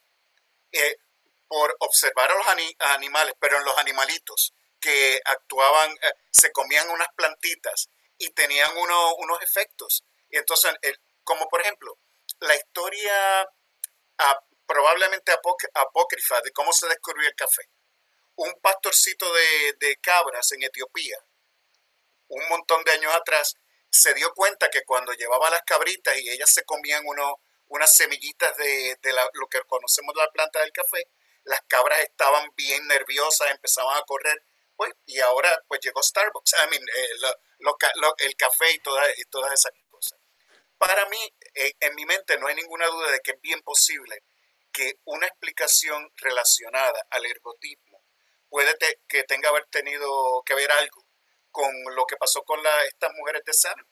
eh, 0.72 0.96
por 1.46 1.76
observar 1.80 2.30
a 2.30 2.34
los 2.34 2.46
animales, 2.80 3.34
pero 3.40 3.58
en 3.58 3.64
los 3.64 3.78
animalitos 3.78 4.54
que 4.84 5.18
actuaban, 5.24 5.90
eh, 5.92 6.12
se 6.30 6.52
comían 6.52 6.90
unas 6.90 7.08
plantitas 7.16 7.88
y 8.18 8.28
tenían 8.30 8.70
unos 8.76 9.42
efectos. 9.42 10.04
Y 10.28 10.36
entonces, 10.36 10.74
como 11.24 11.48
por 11.48 11.62
ejemplo, 11.62 11.96
la 12.40 12.54
historia 12.54 13.48
probablemente 14.66 15.32
apócrifa 15.32 16.40
de 16.42 16.52
cómo 16.52 16.72
se 16.72 16.86
descubrió 16.86 17.26
el 17.26 17.34
café. 17.34 17.62
Un 18.36 18.52
pastorcito 18.60 19.26
de, 19.78 19.96
cabras 20.02 20.52
en 20.52 20.62
Etiopía, 20.62 21.16
un 22.28 22.46
montón 22.48 22.84
de 22.84 22.92
años 22.92 23.14
atrás, 23.14 23.56
se 23.88 24.12
dio 24.12 24.34
cuenta 24.34 24.68
que 24.70 24.84
cuando 24.84 25.12
llevaba 25.12 25.50
las 25.50 25.62
cabritas 25.62 26.18
y 26.18 26.28
ellas 26.28 26.52
se 26.52 26.64
comían 26.64 27.04
uno, 27.06 27.40
unas 27.68 27.94
semillitas 27.94 28.54
de, 28.58 28.98
lo 29.32 29.46
que 29.48 29.62
conocemos 29.62 30.14
de 30.14 30.20
la 30.20 30.30
planta 30.30 30.60
del 30.60 30.72
café, 30.72 31.08
las 31.44 31.60
cabras 31.68 32.00
estaban 32.00 32.50
bien 32.56 32.86
nerviosas, 32.88 33.50
empezaban 33.50 33.96
a 33.96 34.02
correr, 34.02 34.44
pues, 34.76 34.92
y 35.06 35.20
ahora 35.20 35.62
pues 35.68 35.80
llegó 35.82 36.02
Starbucks, 36.02 36.54
I 36.54 36.70
mean, 36.70 36.82
eh, 36.82 38.24
el 38.26 38.36
café 38.36 38.70
y, 38.72 38.76
y 38.76 39.24
todas 39.30 39.52
esas 39.52 39.72
para 40.78 41.08
mí, 41.08 41.18
eh, 41.54 41.72
en 41.80 41.94
mi 41.94 42.04
mente 42.04 42.38
no 42.38 42.46
hay 42.46 42.54
ninguna 42.56 42.86
duda 42.86 43.10
de 43.10 43.20
que 43.20 43.32
es 43.32 43.40
bien 43.40 43.60
posible 43.62 44.22
que 44.72 44.94
una 45.04 45.26
explicación 45.26 46.10
relacionada 46.16 47.06
al 47.10 47.24
ergotismo 47.24 48.02
puede 48.48 48.74
que 49.08 49.22
tenga 49.24 49.48
haber 49.48 49.66
tenido 49.70 50.42
que 50.44 50.54
ver 50.54 50.70
algo 50.72 51.06
con 51.50 51.70
lo 51.94 52.04
que 52.06 52.16
pasó 52.16 52.42
con 52.42 52.60
estas 52.86 53.12
mujeres 53.16 53.42
de 53.46 53.52
Sana. 53.52 53.86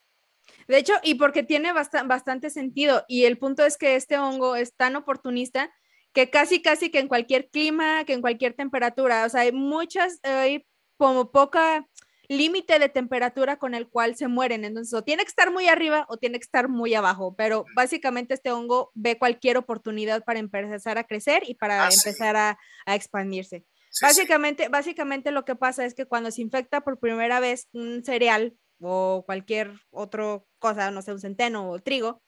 De 0.67 0.77
hecho, 0.77 0.95
y 1.03 1.15
porque 1.15 1.43
tiene 1.43 1.73
bastante 1.73 2.51
sentido, 2.51 3.05
y 3.09 3.25
el 3.25 3.39
punto 3.39 3.65
es 3.65 3.77
que 3.77 3.95
este 3.95 4.19
hongo 4.19 4.57
es 4.57 4.75
tan 4.75 4.97
oportunista 4.97 5.73
que 6.13 6.31
casi, 6.31 6.61
casi 6.61 6.91
que 6.91 6.99
en 6.99 7.09
cualquier 7.09 7.49
clima, 7.49 8.05
que 8.05 8.13
en 8.13 8.21
cualquier 8.21 8.55
temperatura, 8.55 9.25
o 9.25 9.29
sea, 9.29 9.43
hay 9.43 9.53
muchas, 9.53 10.19
hay 10.25 10.67
como 10.97 11.31
poca 11.31 11.87
límite 12.29 12.79
de 12.79 12.89
temperatura 12.89 13.59
con 13.59 13.75
el 13.75 13.89
cual 13.89 14.17
se 14.17 14.29
mueren. 14.29 14.65
Entonces, 14.65 14.93
o 14.95 15.03
tiene 15.03 15.23
que 15.23 15.29
estar 15.29 15.53
muy 15.53 15.69
arriba 15.69 16.07
o 16.09 16.17
tiene 16.17 16.39
que 16.39 16.45
estar 16.45 16.69
muy 16.69 16.95
abajo, 16.95 17.35
pero 17.37 17.65
básicamente 17.75 18.35
este 18.35 18.51
hongo 18.51 18.91
ve 18.95 19.19
cualquier 19.19 19.57
oportunidad 19.57 20.25
para 20.25 20.39
empezar 20.39 20.99
a 20.99 21.05
crecer 21.05 21.43
y 21.47 21.55
para 21.55 21.87
ah, 21.87 21.91
empezar 21.93 22.37
a, 22.37 22.59
expandirse. 22.87 23.65
básicamente, 24.01 24.69
básicamente 24.69 25.31
lo 25.31 25.45
que 25.45 25.57
pasa 25.57 25.85
es 25.85 25.95
que 25.95 26.07
cuando 26.07 26.31
se 26.31 26.43
infecta 26.43 26.81
por 26.81 26.99
primera 26.99 27.41
vez 27.41 27.69
un 27.73 28.03
cereal 28.05 28.57
o 28.81 29.23
cualquier 29.27 29.73
otra 29.91 30.41
cosa, 30.59 30.91
no 30.91 31.03
sé, 31.03 31.13
un 31.13 31.21
centeno 31.21 31.71
o 31.71 31.79
trigo, 31.79 32.23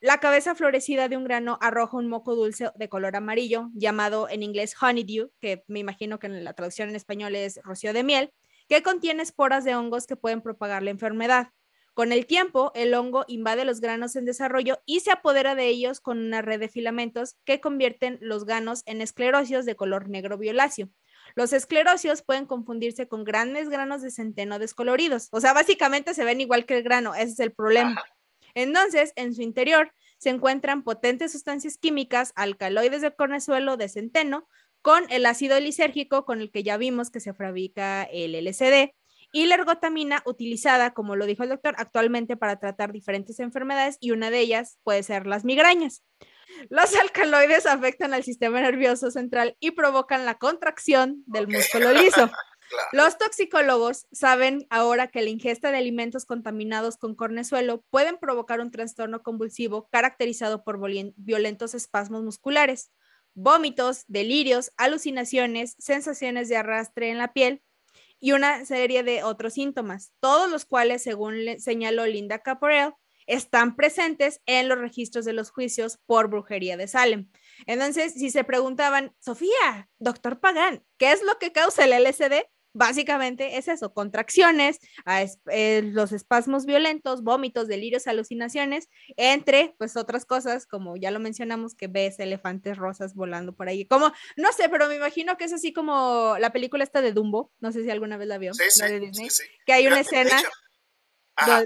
la 0.00 0.18
cabeza 0.18 0.54
florecida 0.54 1.08
de 1.08 1.16
un 1.16 1.24
grano 1.24 1.58
arroja 1.60 1.96
un 1.96 2.08
moco 2.08 2.36
dulce 2.36 2.70
de 2.76 2.88
color 2.88 3.16
amarillo, 3.16 3.70
llamado 3.74 4.28
en 4.28 4.44
inglés 4.44 4.76
honeydew, 4.80 5.32
que 5.40 5.64
me 5.66 5.80
imagino 5.80 6.18
que 6.18 6.28
en 6.28 6.44
la 6.44 6.52
traducción 6.52 6.88
en 6.88 6.96
español 6.96 7.34
es 7.34 7.60
rocío 7.64 7.92
de 7.92 8.04
miel, 8.04 8.32
que 8.68 8.82
contiene 8.82 9.24
esporas 9.24 9.64
de 9.64 9.74
hongos 9.74 10.06
que 10.06 10.14
pueden 10.14 10.40
propagar 10.40 10.82
la 10.84 10.90
enfermedad. 10.90 11.48
Con 11.94 12.12
el 12.12 12.26
tiempo, 12.26 12.70
el 12.76 12.94
hongo 12.94 13.24
invade 13.26 13.64
los 13.64 13.80
granos 13.80 14.14
en 14.14 14.24
desarrollo 14.24 14.78
y 14.86 15.00
se 15.00 15.10
apodera 15.10 15.56
de 15.56 15.66
ellos 15.66 15.98
con 15.98 16.18
una 16.18 16.42
red 16.42 16.60
de 16.60 16.68
filamentos 16.68 17.36
que 17.44 17.60
convierten 17.60 18.18
los 18.20 18.44
ganos 18.44 18.84
en 18.86 19.00
esclerosios 19.00 19.64
de 19.64 19.74
color 19.74 20.08
negro 20.08 20.38
violáceo. 20.38 20.90
Los 21.34 21.52
esclerosios 21.52 22.22
pueden 22.22 22.46
confundirse 22.46 23.08
con 23.08 23.24
grandes 23.24 23.68
granos 23.68 24.00
de 24.02 24.12
centeno 24.12 24.60
descoloridos. 24.60 25.26
O 25.32 25.40
sea, 25.40 25.52
básicamente 25.54 26.14
se 26.14 26.22
ven 26.24 26.40
igual 26.40 26.66
que 26.66 26.76
el 26.76 26.84
grano, 26.84 27.16
ese 27.16 27.32
es 27.32 27.40
el 27.40 27.52
problema. 27.52 28.00
Entonces, 28.58 29.12
en 29.14 29.34
su 29.36 29.42
interior 29.42 29.92
se 30.18 30.30
encuentran 30.30 30.82
potentes 30.82 31.30
sustancias 31.30 31.78
químicas, 31.78 32.32
alcaloides 32.34 33.02
de 33.02 33.14
cornezuelo 33.14 33.76
de 33.76 33.88
centeno, 33.88 34.48
con 34.82 35.04
el 35.10 35.26
ácido 35.26 35.60
lisérgico 35.60 36.24
con 36.24 36.40
el 36.40 36.50
que 36.50 36.64
ya 36.64 36.76
vimos 36.76 37.10
que 37.10 37.20
se 37.20 37.34
fabrica 37.34 38.02
el 38.02 38.34
LSD, 38.34 38.90
y 39.30 39.46
la 39.46 39.54
ergotamina 39.54 40.24
utilizada, 40.26 40.92
como 40.92 41.14
lo 41.14 41.26
dijo 41.26 41.44
el 41.44 41.50
doctor, 41.50 41.76
actualmente 41.78 42.36
para 42.36 42.58
tratar 42.58 42.92
diferentes 42.92 43.38
enfermedades 43.38 43.96
y 44.00 44.10
una 44.10 44.30
de 44.30 44.40
ellas 44.40 44.78
puede 44.82 45.04
ser 45.04 45.26
las 45.28 45.44
migrañas. 45.44 46.02
Los 46.68 46.96
alcaloides 46.96 47.66
afectan 47.66 48.12
al 48.12 48.24
sistema 48.24 48.60
nervioso 48.60 49.12
central 49.12 49.56
y 49.60 49.72
provocan 49.72 50.24
la 50.24 50.38
contracción 50.38 51.22
del 51.26 51.46
músculo 51.46 51.92
liso. 51.92 52.28
Los 52.92 53.18
toxicólogos 53.18 54.06
saben 54.12 54.66
ahora 54.70 55.08
que 55.08 55.22
la 55.22 55.30
ingesta 55.30 55.70
de 55.70 55.78
alimentos 55.78 56.24
contaminados 56.24 56.96
con 56.96 57.14
cornezuelo 57.14 57.84
pueden 57.90 58.18
provocar 58.18 58.60
un 58.60 58.70
trastorno 58.70 59.22
convulsivo 59.22 59.88
caracterizado 59.90 60.64
por 60.64 60.78
violentos 61.16 61.74
espasmos 61.74 62.22
musculares, 62.22 62.90
vómitos, 63.34 64.04
delirios, 64.08 64.72
alucinaciones, 64.76 65.74
sensaciones 65.78 66.48
de 66.48 66.56
arrastre 66.56 67.10
en 67.10 67.18
la 67.18 67.32
piel 67.32 67.62
y 68.20 68.32
una 68.32 68.64
serie 68.64 69.02
de 69.02 69.22
otros 69.22 69.54
síntomas, 69.54 70.12
todos 70.20 70.50
los 70.50 70.64
cuales, 70.64 71.02
según 71.02 71.36
señaló 71.58 72.06
Linda 72.06 72.40
Caporel, 72.40 72.94
están 73.26 73.76
presentes 73.76 74.40
en 74.46 74.68
los 74.68 74.78
registros 74.78 75.24
de 75.24 75.34
los 75.34 75.50
juicios 75.50 75.98
por 76.06 76.28
brujería 76.28 76.76
de 76.76 76.88
Salem. 76.88 77.30
Entonces, 77.66 78.14
si 78.14 78.30
se 78.30 78.42
preguntaban, 78.42 79.14
Sofía, 79.20 79.88
doctor 79.98 80.40
Pagán, 80.40 80.84
¿qué 80.96 81.12
es 81.12 81.22
lo 81.22 81.38
que 81.38 81.52
causa 81.52 81.84
el 81.84 81.92
LSD? 81.92 82.46
Básicamente 82.78 83.58
es 83.58 83.66
eso, 83.66 83.92
contracciones, 83.92 84.78
eh, 85.50 85.82
los 85.82 86.12
espasmos 86.12 86.64
violentos, 86.64 87.24
vómitos, 87.24 87.66
delirios, 87.66 88.06
alucinaciones, 88.06 88.88
entre 89.16 89.74
pues 89.78 89.96
otras 89.96 90.24
cosas, 90.24 90.64
como 90.64 90.96
ya 90.96 91.10
lo 91.10 91.18
mencionamos, 91.18 91.74
que 91.74 91.88
ves 91.88 92.20
elefantes 92.20 92.76
rosas 92.76 93.16
volando 93.16 93.52
por 93.52 93.68
ahí. 93.68 93.84
Como, 93.84 94.12
no 94.36 94.52
sé, 94.52 94.68
pero 94.68 94.86
me 94.86 94.94
imagino 94.94 95.36
que 95.36 95.46
es 95.46 95.52
así 95.52 95.72
como 95.72 96.36
la 96.38 96.52
película 96.52 96.84
esta 96.84 97.00
de 97.00 97.10
Dumbo, 97.10 97.50
no 97.58 97.72
sé 97.72 97.82
si 97.82 97.90
alguna 97.90 98.16
vez 98.16 98.28
la 98.28 98.38
vio, 98.38 98.52
que 99.66 99.72
hay 99.72 99.88
una 99.88 99.98
escena 99.98 100.40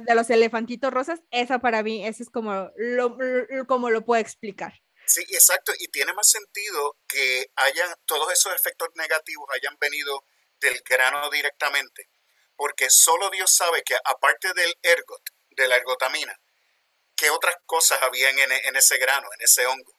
de, 0.06 0.14
los 0.14 0.30
elefantitos 0.30 0.90
rosas, 0.90 1.20
esa 1.30 1.58
para 1.58 1.82
mí, 1.82 2.06
ese 2.06 2.22
es 2.22 2.30
como 2.30 2.70
lo, 2.74 3.18
como 3.66 3.90
lo 3.90 4.02
puedo 4.06 4.22
explicar. 4.22 4.80
Sí, 5.04 5.20
exacto, 5.28 5.72
y 5.78 5.88
tiene 5.88 6.14
más 6.14 6.30
sentido 6.30 6.96
que 7.06 7.50
hayan 7.56 7.90
todos 8.06 8.32
esos 8.32 8.54
efectos 8.54 8.88
negativos 8.94 9.46
hayan 9.52 9.76
venido 9.78 10.24
del 10.62 10.80
grano 10.88 11.28
directamente, 11.28 12.08
porque 12.56 12.88
solo 12.88 13.28
Dios 13.30 13.54
sabe 13.54 13.82
que 13.82 13.96
aparte 14.04 14.52
del 14.54 14.74
ergot, 14.82 15.22
de 15.50 15.68
la 15.68 15.76
ergotamina, 15.76 16.38
qué 17.16 17.28
otras 17.30 17.56
cosas 17.66 18.00
habían 18.02 18.38
en, 18.38 18.76
ese 18.76 18.96
grano, 18.98 19.28
en 19.38 19.42
ese 19.42 19.66
hongo. 19.66 19.94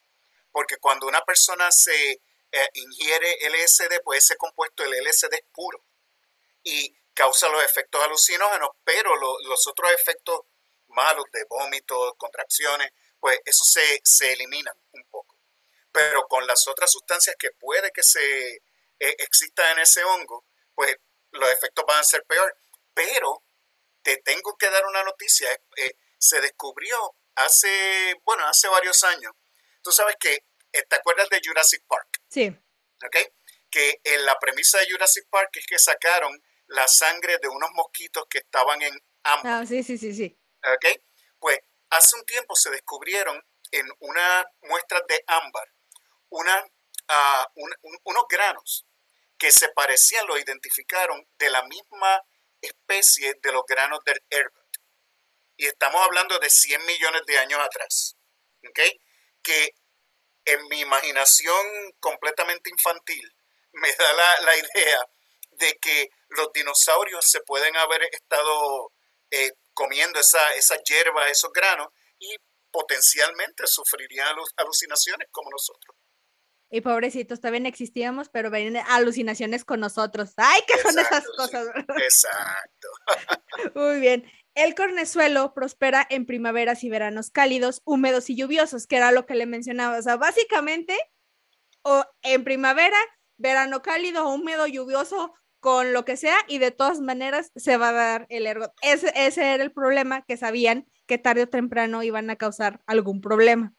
Porque 0.52 0.78
cuando 0.78 1.08
una 1.08 1.22
persona 1.22 1.72
se 1.72 2.14
eh, 2.52 2.70
ingiere 2.74 3.38
LSD, 3.50 4.02
pues 4.04 4.24
ese 4.24 4.36
compuesto, 4.38 4.84
el 4.84 4.94
LSD 5.04 5.34
es 5.34 5.46
puro 5.52 5.86
y 6.64 6.96
causa 7.14 7.50
los 7.50 7.64
efectos 7.64 8.04
alucinógenos, 8.04 8.70
pero 8.84 9.16
los 9.16 9.68
otros 9.68 9.92
efectos 9.92 10.42
malos 10.88 11.26
de 11.32 11.44
vómitos, 11.46 12.14
contracciones, 12.18 12.92
pues 13.20 13.40
eso 13.46 13.64
se, 13.64 14.02
se 14.04 14.34
eliminan 14.34 14.76
un 14.92 15.04
poco. 15.10 15.38
Pero 15.92 16.28
con 16.28 16.46
las 16.48 16.68
otras 16.68 16.92
sustancias 16.92 17.36
que 17.38 17.52
puede 17.52 17.92
que 17.92 18.04
se 18.04 18.56
eh, 19.00 19.16
exista 19.20 19.72
en 19.72 19.80
ese 19.80 20.04
hongo, 20.04 20.46
pues 20.76 20.96
los 21.32 21.50
efectos 21.52 21.86
van 21.88 22.00
a 22.00 22.04
ser 22.04 22.24
peor. 22.26 22.56
Pero 22.94 23.44
te 24.02 24.18
tengo 24.18 24.56
que 24.58 24.70
dar 24.70 24.86
una 24.86 25.04
noticia. 25.04 25.50
Eh, 25.78 25.98
se 26.18 26.42
descubrió 26.42 27.16
hace, 27.36 28.16
bueno, 28.24 28.46
hace 28.48 28.68
varios 28.68 29.04
años. 29.04 29.34
Tú 29.82 29.92
sabes 29.92 30.16
que, 30.20 30.46
eh, 30.72 30.84
¿te 30.88 30.96
acuerdas 30.96 31.30
de 31.30 31.42
Jurassic 31.44 31.86
Park? 31.88 32.22
Sí. 32.30 32.48
¿Ok? 33.06 33.18
Que 33.70 34.00
en 34.04 34.26
la 34.26 34.38
premisa 34.40 34.80
de 34.80 34.88
Jurassic 34.90 35.28
Park 35.30 35.50
es 35.54 35.66
que 35.66 35.80
sacaron 35.80 36.42
la 36.68 36.88
sangre 36.88 37.38
de 37.42 37.48
unos 37.48 37.70
mosquitos 37.74 38.26
que 38.30 38.40
estaban 38.40 38.82
en 38.82 38.94
ámbar. 39.24 39.62
Ah, 39.62 39.66
sí, 39.66 39.84
sí, 39.84 39.98
sí, 39.98 40.14
sí. 40.14 40.40
¿Ok? 40.64 41.02
Pues 41.40 41.60
hace 41.90 42.16
un 42.16 42.26
tiempo 42.26 42.56
se 42.56 42.70
descubrieron 42.70 43.42
en 43.72 43.88
una 44.00 44.46
muestra 44.62 45.02
de 45.08 45.24
ámbar 45.28 45.68
una, 46.34 46.66
ah, 47.10 47.52
unos 48.04 48.24
granos 48.30 48.86
que 49.44 49.52
se 49.52 49.68
parecían, 49.76 50.26
lo 50.26 50.38
identificaron 50.38 51.28
de 51.38 51.50
la 51.50 51.64
misma 51.64 52.22
especie 52.62 53.34
de 53.42 53.52
los 53.52 53.64
granos 53.68 54.00
del 54.06 54.24
ergot. 54.30 54.70
Y 55.58 55.66
estamos 55.66 56.02
hablando 56.02 56.40
de 56.40 56.50
100 56.50 56.86
millones 56.86 57.24
de 57.28 57.38
años 57.40 57.60
atrás. 57.60 58.16
Que 59.44 59.72
en 60.46 60.66
mi 60.70 60.80
imaginación 60.80 61.92
completamente 62.00 62.70
infantil 62.70 63.36
me 63.74 63.94
da 63.94 64.40
la, 64.44 64.56
idea 64.56 65.06
de 65.52 65.78
que 65.82 66.08
los 66.30 66.54
dinosaurios 66.54 67.30
se 67.30 67.42
pueden 67.42 67.76
haber 67.76 68.02
estado 68.14 68.94
eh, 69.30 69.52
comiendo 69.74 70.22
esa, 70.22 70.54
esa 70.54 70.78
hierba, 70.84 71.28
esos 71.28 71.52
granos, 71.52 71.90
y 72.18 72.34
potencialmente 72.72 73.68
sufrirían 73.68 74.38
alucinaciones 74.56 75.28
como 75.32 75.50
nosotros. 75.52 75.98
Y 76.74 76.82
pobrecitos, 76.82 77.40
también 77.40 77.68
existíamos, 77.68 78.30
pero 78.30 78.50
ven 78.50 78.76
alucinaciones 78.78 79.64
con 79.64 79.80
nosotros. 79.80 80.34
¡Ay, 80.38 80.60
qué 80.66 80.74
son 80.80 80.98
esas 80.98 81.24
cosas! 81.38 81.68
Exacto. 81.78 82.88
Muy 83.76 84.00
bien. 84.00 84.26
El 84.56 84.74
cornezuelo 84.74 85.54
prospera 85.54 86.04
en 86.10 86.26
primaveras 86.26 86.84
y 86.84 86.90
veranos 86.90 87.30
cálidos, 87.30 87.84
húmedos 87.86 88.32
y 88.32 88.36
lluviosos, 88.36 88.88
que 88.88 88.96
era 88.98 89.12
lo 89.12 89.28
que 89.28 89.36
le 89.36 89.46
mencionaba. 89.46 90.00
O 90.00 90.02
sea, 90.02 90.16
básicamente, 90.18 90.98
o 91.84 92.06
en 92.24 92.44
primavera, 92.44 92.98
verano 93.38 93.84
cálido, 93.84 94.28
húmedo, 94.28 94.66
lluvioso, 94.66 95.36
con 95.60 95.94
lo 95.94 96.06
que 96.06 96.18
sea, 96.18 96.38
y 96.48 96.58
de 96.58 96.72
todas 96.72 97.02
maneras 97.02 97.52
se 97.56 97.78
va 97.78 97.90
a 97.90 97.94
dar 97.94 98.26
el 98.30 98.48
ergot. 98.48 98.74
Ese, 98.82 99.14
ese 99.16 99.54
era 99.54 99.64
el 99.64 99.72
problema 99.72 100.24
que 100.24 100.38
sabían 100.38 100.88
que 101.06 101.20
tarde 101.20 101.44
o 101.44 101.50
temprano 101.50 102.02
iban 102.02 102.32
a 102.32 102.36
causar 102.36 102.82
algún 102.88 103.22
problema. 103.22 103.76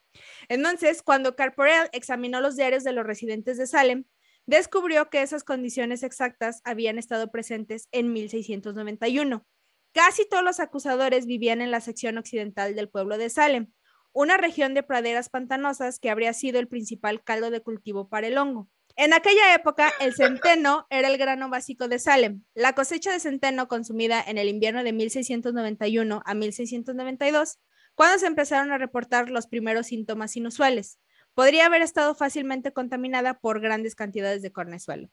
Entonces, 0.48 1.02
cuando 1.02 1.36
Carporel 1.36 1.88
examinó 1.92 2.40
los 2.40 2.56
diarios 2.56 2.84
de 2.84 2.92
los 2.92 3.06
residentes 3.06 3.58
de 3.58 3.66
Salem, 3.66 4.04
descubrió 4.46 5.08
que 5.10 5.22
esas 5.22 5.44
condiciones 5.44 6.02
exactas 6.02 6.60
habían 6.64 6.98
estado 6.98 7.30
presentes 7.30 7.88
en 7.92 8.12
1691. 8.12 9.46
Casi 9.92 10.28
todos 10.28 10.44
los 10.44 10.60
acusadores 10.60 11.26
vivían 11.26 11.60
en 11.60 11.70
la 11.70 11.80
sección 11.80 12.18
occidental 12.18 12.74
del 12.74 12.88
pueblo 12.88 13.16
de 13.16 13.30
Salem, 13.30 13.72
una 14.12 14.36
región 14.36 14.74
de 14.74 14.82
praderas 14.82 15.28
pantanosas 15.28 15.98
que 15.98 16.10
habría 16.10 16.32
sido 16.32 16.60
el 16.60 16.68
principal 16.68 17.22
caldo 17.22 17.50
de 17.50 17.60
cultivo 17.60 18.08
para 18.08 18.26
el 18.26 18.38
hongo. 18.38 18.68
En 18.96 19.12
aquella 19.12 19.54
época, 19.54 19.92
el 20.00 20.14
centeno 20.14 20.86
era 20.88 21.08
el 21.08 21.18
grano 21.18 21.48
básico 21.50 21.88
de 21.88 21.98
Salem. 21.98 22.44
La 22.54 22.74
cosecha 22.74 23.12
de 23.12 23.18
centeno 23.18 23.66
consumida 23.66 24.22
en 24.24 24.38
el 24.38 24.48
invierno 24.48 24.84
de 24.84 24.92
1691 24.92 26.22
a 26.24 26.34
1692 26.34 27.58
cuando 27.94 28.18
se 28.18 28.26
empezaron 28.26 28.72
a 28.72 28.78
reportar 28.78 29.30
los 29.30 29.46
primeros 29.46 29.88
síntomas 29.88 30.36
inusuales. 30.36 30.98
Podría 31.34 31.66
haber 31.66 31.82
estado 31.82 32.14
fácilmente 32.14 32.72
contaminada 32.72 33.38
por 33.38 33.60
grandes 33.60 33.94
cantidades 33.94 34.42
de 34.42 34.52
cornezuelo. 34.52 35.10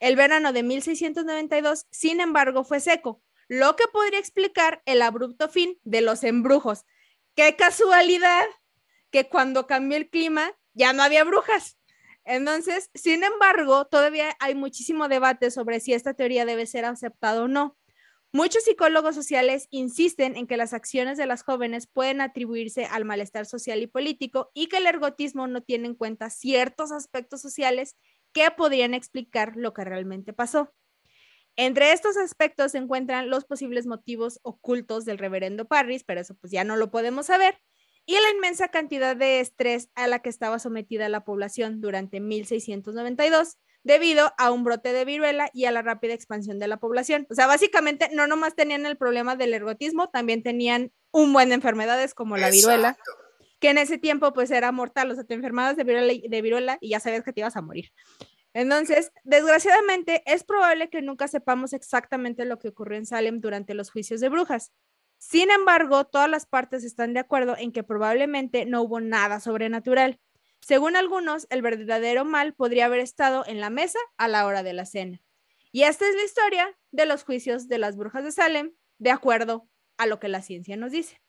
El 0.00 0.16
verano 0.16 0.52
de 0.52 0.62
1692, 0.62 1.86
sin 1.90 2.20
embargo, 2.20 2.64
fue 2.64 2.80
seco, 2.80 3.22
lo 3.48 3.76
que 3.76 3.84
podría 3.92 4.18
explicar 4.18 4.82
el 4.86 5.02
abrupto 5.02 5.48
fin 5.48 5.78
de 5.84 6.00
los 6.00 6.24
embrujos. 6.24 6.84
¡Qué 7.34 7.56
casualidad! 7.56 8.44
Que 9.10 9.28
cuando 9.28 9.66
cambió 9.66 9.96
el 9.96 10.08
clima 10.08 10.52
ya 10.72 10.92
no 10.92 11.02
había 11.02 11.24
brujas. 11.24 11.78
Entonces, 12.24 12.90
sin 12.94 13.22
embargo, 13.22 13.86
todavía 13.86 14.34
hay 14.40 14.54
muchísimo 14.54 15.08
debate 15.08 15.50
sobre 15.50 15.80
si 15.80 15.92
esta 15.92 16.14
teoría 16.14 16.46
debe 16.46 16.66
ser 16.66 16.84
aceptada 16.84 17.42
o 17.42 17.48
no. 17.48 17.76
Muchos 18.34 18.64
psicólogos 18.64 19.14
sociales 19.14 19.68
insisten 19.70 20.36
en 20.36 20.48
que 20.48 20.56
las 20.56 20.72
acciones 20.72 21.16
de 21.16 21.26
las 21.26 21.44
jóvenes 21.44 21.86
pueden 21.86 22.20
atribuirse 22.20 22.84
al 22.84 23.04
malestar 23.04 23.46
social 23.46 23.80
y 23.80 23.86
político 23.86 24.50
y 24.54 24.66
que 24.66 24.78
el 24.78 24.88
ergotismo 24.88 25.46
no 25.46 25.62
tiene 25.62 25.86
en 25.86 25.94
cuenta 25.94 26.28
ciertos 26.30 26.90
aspectos 26.90 27.40
sociales 27.40 27.94
que 28.32 28.50
podrían 28.50 28.92
explicar 28.92 29.52
lo 29.54 29.72
que 29.72 29.84
realmente 29.84 30.32
pasó. 30.32 30.74
Entre 31.54 31.92
estos 31.92 32.16
aspectos 32.16 32.72
se 32.72 32.78
encuentran 32.78 33.30
los 33.30 33.44
posibles 33.44 33.86
motivos 33.86 34.40
ocultos 34.42 35.04
del 35.04 35.18
reverendo 35.18 35.68
Parris, 35.68 36.02
pero 36.02 36.20
eso 36.20 36.34
pues 36.34 36.50
ya 36.52 36.64
no 36.64 36.74
lo 36.74 36.90
podemos 36.90 37.26
saber, 37.26 37.60
y 38.04 38.14
la 38.14 38.30
inmensa 38.34 38.66
cantidad 38.66 39.14
de 39.14 39.38
estrés 39.38 39.90
a 39.94 40.08
la 40.08 40.18
que 40.18 40.28
estaba 40.28 40.58
sometida 40.58 41.08
la 41.08 41.24
población 41.24 41.80
durante 41.80 42.18
1692 42.18 43.58
debido 43.84 44.32
a 44.38 44.50
un 44.50 44.64
brote 44.64 44.92
de 44.92 45.04
viruela 45.04 45.50
y 45.52 45.66
a 45.66 45.70
la 45.70 45.82
rápida 45.82 46.14
expansión 46.14 46.58
de 46.58 46.66
la 46.66 46.78
población. 46.78 47.26
O 47.30 47.34
sea, 47.34 47.46
básicamente 47.46 48.08
no 48.12 48.26
nomás 48.26 48.56
tenían 48.56 48.86
el 48.86 48.96
problema 48.96 49.36
del 49.36 49.54
ergotismo, 49.54 50.08
también 50.08 50.42
tenían 50.42 50.90
un 51.12 51.32
buen 51.32 51.50
de 51.50 51.54
enfermedades 51.54 52.14
como 52.14 52.36
la 52.36 52.50
viruela, 52.50 52.96
que 53.60 53.70
en 53.70 53.78
ese 53.78 53.98
tiempo 53.98 54.32
pues 54.32 54.50
era 54.50 54.72
mortal, 54.72 55.10
o 55.10 55.14
sea, 55.14 55.24
te 55.24 55.34
enfermabas 55.34 55.76
de 55.76 55.84
viruela, 55.84 56.12
de 56.28 56.42
viruela 56.42 56.78
y 56.80 56.90
ya 56.90 57.00
sabías 57.00 57.22
que 57.22 57.32
te 57.32 57.40
ibas 57.40 57.56
a 57.56 57.62
morir. 57.62 57.92
Entonces, 58.54 59.12
desgraciadamente, 59.24 60.22
es 60.26 60.44
probable 60.44 60.88
que 60.88 61.02
nunca 61.02 61.28
sepamos 61.28 61.72
exactamente 61.72 62.44
lo 62.44 62.58
que 62.58 62.68
ocurrió 62.68 62.96
en 62.96 63.04
Salem 63.04 63.40
durante 63.40 63.74
los 63.74 63.90
juicios 63.90 64.20
de 64.20 64.28
brujas. 64.28 64.72
Sin 65.18 65.50
embargo, 65.50 66.04
todas 66.04 66.30
las 66.30 66.46
partes 66.46 66.84
están 66.84 67.14
de 67.14 67.20
acuerdo 67.20 67.56
en 67.58 67.72
que 67.72 67.82
probablemente 67.82 68.64
no 68.64 68.82
hubo 68.82 69.00
nada 69.00 69.40
sobrenatural. 69.40 70.20
Según 70.66 70.96
algunos, 70.96 71.46
el 71.50 71.60
verdadero 71.60 72.24
mal 72.24 72.54
podría 72.54 72.86
haber 72.86 73.00
estado 73.00 73.44
en 73.46 73.60
la 73.60 73.68
mesa 73.68 73.98
a 74.16 74.28
la 74.28 74.46
hora 74.46 74.62
de 74.62 74.72
la 74.72 74.86
cena. 74.86 75.20
Y 75.72 75.82
esta 75.82 76.08
es 76.08 76.14
la 76.14 76.24
historia 76.24 76.78
de 76.90 77.04
los 77.04 77.22
juicios 77.22 77.68
de 77.68 77.76
las 77.76 77.96
brujas 77.96 78.24
de 78.24 78.32
Salem, 78.32 78.74
de 78.96 79.10
acuerdo 79.10 79.68
a 79.98 80.06
lo 80.06 80.18
que 80.20 80.28
la 80.28 80.40
ciencia 80.40 80.78
nos 80.78 80.90
dice. 80.90 81.20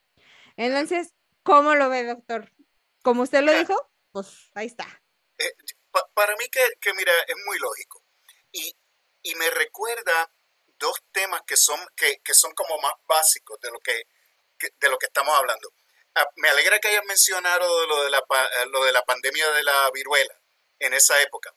Entonces, 0.56 1.16
¿cómo 1.44 1.76
lo 1.76 1.90
ve, 1.90 2.06
doctor? 2.06 2.54
Como 3.04 3.24
usted 3.24 3.42
lo 3.42 3.52
dijo, 3.52 3.76
pues 4.14 4.52
ahí 4.54 4.68
está. 4.68 5.04
Eh, 5.38 5.52
para 6.14 6.34
mí 6.38 6.46
que, 6.50 6.94
mira, 6.94 7.12
es 7.28 7.36
muy 7.46 7.60
lógico. 7.60 8.06
Y, 8.54 8.74
me 9.36 9.50
recuerda 9.50 10.32
dos 10.80 11.04
temas 11.12 11.42
que 11.46 11.58
son, 11.58 11.80
que, 11.98 12.34
son 12.34 12.54
como 12.54 12.78
más 12.80 12.94
básicos 13.06 13.60
de 13.60 13.70
lo 13.70 13.80
que, 13.80 14.04
de 14.80 14.90
lo 14.90 14.98
que 14.98 15.08
estamos 15.08 15.36
hablando. 15.36 15.74
Ah, 16.16 16.30
me 16.38 16.50
alegra 16.50 16.80
que 16.80 16.88
hayas 16.88 17.06
mencionado 17.06 17.88
lo 17.88 18.04
de, 18.04 18.10
la, 18.10 18.24
lo 18.72 18.86
de 18.86 18.94
la 18.94 19.04
pandemia 19.04 19.52
de 19.52 19.64
la 19.64 19.92
viruela 19.92 20.34
en 20.80 20.94
esa 20.94 21.22
época, 21.22 21.54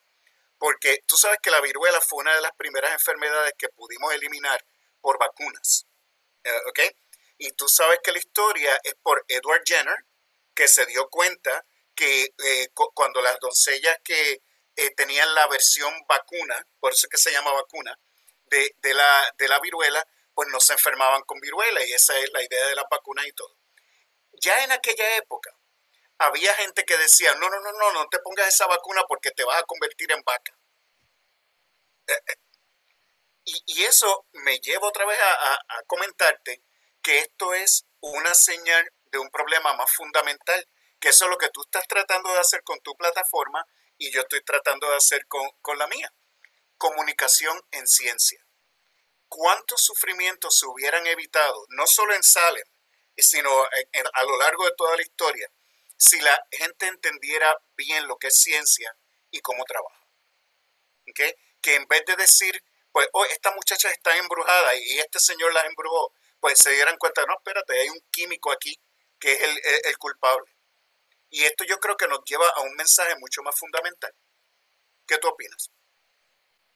porque 0.57 1.01
tú 1.07 1.15
sabes 1.15 1.39
que 1.41 1.49
la 1.49 1.61
viruela 1.61 2.01
fue 2.01 2.19
una 2.19 2.35
de 2.35 2.41
las 2.41 2.51
primeras 2.57 2.91
enfermedades 2.91 3.53
que 3.57 3.69
pudimos 3.69 4.13
eliminar 4.13 4.63
por 4.99 5.17
vacunas. 5.17 5.87
Eh, 6.43 6.61
¿Ok? 6.67 6.79
Y 7.37 7.51
tú 7.53 7.69
sabes 7.69 7.99
que 8.03 8.11
la 8.11 8.17
historia 8.17 8.79
es 8.83 8.95
por 9.01 9.23
Edward 9.29 9.63
Jenner, 9.65 10.05
que 10.53 10.67
se 10.67 10.85
dio 10.85 11.07
cuenta 11.09 11.65
que 11.95 12.33
eh, 12.37 12.69
cuando 12.93 13.21
las 13.21 13.39
doncellas 13.39 13.97
que 14.03 14.41
eh, 14.75 14.91
tenían 14.95 15.33
la 15.35 15.47
versión 15.47 15.93
vacuna, 16.07 16.67
por 16.79 16.91
eso 16.91 17.07
es 17.07 17.09
que 17.09 17.17
se 17.17 17.31
llama 17.31 17.53
vacuna, 17.53 17.97
de, 18.47 18.73
la, 18.93 19.33
de 19.37 19.47
la 19.47 19.59
viruela, 19.59 20.05
pues 20.33 20.49
no 20.49 20.59
se 20.59 20.73
enfermaban 20.73 21.21
con 21.23 21.39
viruela 21.39 21.85
y 21.85 21.93
esa 21.93 22.17
es 22.19 22.29
la 22.33 22.43
idea 22.43 22.67
de 22.67 22.75
la 22.75 22.85
vacuna 22.89 23.25
y 23.27 23.31
todo. 23.31 23.58
Ya 24.41 24.63
en 24.63 24.71
aquella 24.71 25.17
época 25.17 25.55
había 26.17 26.53
gente 26.55 26.83
que 26.85 26.97
decía, 26.97 27.33
no, 27.35 27.49
no, 27.49 27.59
no, 27.59 27.71
no, 27.71 27.93
no 27.93 28.07
te 28.09 28.19
pongas 28.19 28.47
esa 28.47 28.67
vacuna 28.67 29.03
porque 29.07 29.31
te 29.31 29.43
vas 29.43 29.61
a 29.61 29.65
convertir 29.65 30.11
en 30.11 30.21
vaca. 30.23 30.57
Eh, 32.07 32.35
y, 33.45 33.83
eso 33.83 34.27
me 34.33 34.59
lleva 34.59 34.87
otra 34.87 35.05
vez 35.05 35.17
a 35.19 35.83
comentarte 35.87 36.63
que 37.01 37.19
esto 37.19 37.53
es 37.53 37.85
una 38.01 38.33
señal 38.35 38.93
de 39.05 39.17
un 39.17 39.29
problema 39.31 39.73
más 39.73 39.91
fundamental 39.91 40.67
que 40.99 41.09
eso 41.09 41.25
es 41.25 41.31
lo 41.31 41.37
que 41.37 41.49
tú 41.49 41.61
estás 41.61 41.87
tratando 41.87 42.31
de 42.33 42.39
hacer 42.39 42.63
con 42.63 42.79
tu 42.81 42.95
plataforma 42.95 43.65
y 43.97 44.11
yo 44.11 44.21
estoy 44.21 44.43
tratando 44.43 44.89
de 44.89 44.97
hacer 44.97 45.25
con, 45.27 45.77
la 45.77 45.87
mía. 45.87 46.13
Comunicación 46.77 47.59
en 47.71 47.87
ciencia. 47.87 48.45
¿Cuántos 49.27 49.83
sufrimientos 49.83 50.57
se 50.57 50.65
hubieran 50.65 51.05
evitado, 51.07 51.65
no 51.69 51.87
solo 51.87 52.13
en 52.15 52.23
Salem, 52.23 52.65
sino 53.21 53.49
a 54.13 54.23
lo 54.23 54.37
largo 54.37 54.65
de 54.65 54.73
toda 54.77 54.95
la 54.95 55.01
historia, 55.01 55.49
si 55.97 56.19
la 56.21 56.47
gente 56.51 56.87
entendiera 56.87 57.55
bien 57.75 58.07
lo 58.07 58.17
que 58.17 58.27
es 58.27 58.41
ciencia 58.41 58.95
y 59.31 59.39
cómo 59.41 59.63
trabaja? 59.65 60.07
Que 61.13 61.75
en 61.75 61.87
vez 61.87 62.05
de 62.05 62.15
decir, 62.15 62.63
pues, 62.91 63.07
oh, 63.13 63.25
esta 63.25 63.51
muchacha 63.51 63.91
está 63.91 64.15
embrujada 64.17 64.75
y 64.75 64.99
este 64.99 65.19
señor 65.19 65.53
la 65.53 65.65
embrujó, 65.65 66.13
pues 66.39 66.57
se 66.57 66.71
dieran 66.71 66.97
cuenta, 66.97 67.25
no, 67.25 67.33
espérate, 67.35 67.79
hay 67.79 67.89
un 67.89 67.99
químico 68.11 68.51
aquí 68.51 68.79
que 69.19 69.33
es 69.33 69.41
el 69.85 69.97
culpable. 69.97 70.51
Y 71.29 71.43
esto 71.43 71.63
yo 71.63 71.77
creo 71.79 71.97
que 71.97 72.07
nos 72.07 72.23
lleva 72.25 72.47
a 72.55 72.61
un 72.61 72.73
mensaje 72.75 73.15
mucho 73.19 73.43
más 73.43 73.57
fundamental. 73.57 74.13
¿Qué 75.05 75.17
tú 75.17 75.27
opinas? 75.27 75.69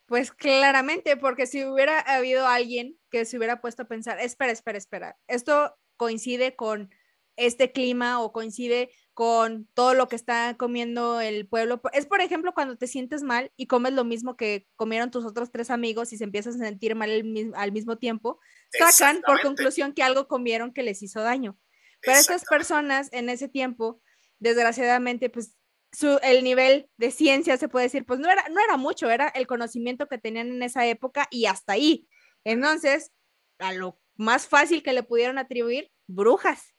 Pues 0.05 0.31
claramente, 0.31 1.15
porque 1.15 1.47
si 1.47 1.63
hubiera 1.63 1.99
habido 1.99 2.45
alguien 2.45 2.99
que 3.09 3.25
se 3.25 3.37
hubiera 3.37 3.61
puesto 3.61 3.83
a 3.83 3.87
pensar, 3.87 4.19
espera, 4.19 4.51
espera, 4.51 4.77
espera, 4.77 5.17
esto 5.27 5.75
coincide 6.03 6.55
con 6.55 6.93
este 7.37 7.71
clima 7.71 8.21
o 8.21 8.33
coincide 8.33 8.91
con 9.13 9.67
todo 9.73 9.93
lo 9.93 10.07
que 10.07 10.15
está 10.17 10.55
comiendo 10.57 11.21
el 11.21 11.47
pueblo. 11.47 11.81
Es, 11.93 12.05
por 12.05 12.19
ejemplo, 12.19 12.53
cuando 12.53 12.77
te 12.77 12.87
sientes 12.87 13.23
mal 13.23 13.51
y 13.55 13.67
comes 13.67 13.93
lo 13.93 14.03
mismo 14.03 14.35
que 14.35 14.67
comieron 14.75 15.11
tus 15.11 15.23
otros 15.23 15.49
tres 15.49 15.69
amigos 15.69 16.11
y 16.11 16.17
se 16.17 16.25
empiezas 16.25 16.55
a 16.55 16.65
sentir 16.65 16.95
mal 16.95 17.09
al 17.55 17.71
mismo 17.71 17.97
tiempo, 17.97 18.39
sacan 18.77 19.21
por 19.25 19.41
conclusión 19.41 19.93
que 19.93 20.03
algo 20.03 20.27
comieron 20.27 20.73
que 20.73 20.83
les 20.83 21.01
hizo 21.01 21.21
daño. 21.21 21.57
Pero 22.01 22.19
estas 22.19 22.43
personas 22.43 23.07
en 23.13 23.29
ese 23.29 23.47
tiempo 23.47 24.01
desgraciadamente, 24.39 25.29
pues 25.29 25.55
su, 25.93 26.19
el 26.21 26.43
nivel 26.43 26.89
de 26.97 27.11
ciencia, 27.11 27.55
se 27.55 27.69
puede 27.69 27.85
decir, 27.85 28.05
pues 28.05 28.19
no 28.19 28.29
era, 28.29 28.43
no 28.49 28.59
era 28.61 28.75
mucho, 28.75 29.09
era 29.09 29.29
el 29.29 29.47
conocimiento 29.47 30.07
que 30.07 30.17
tenían 30.17 30.49
en 30.49 30.63
esa 30.63 30.85
época 30.85 31.27
y 31.31 31.45
hasta 31.45 31.73
ahí. 31.73 32.09
Entonces, 32.43 33.13
a 33.59 33.71
lo 33.71 33.99
más 34.15 34.47
fácil 34.47 34.83
que 34.83 34.91
le 34.91 35.03
pudieron 35.03 35.37
atribuir, 35.37 35.92
brujas. 36.07 36.73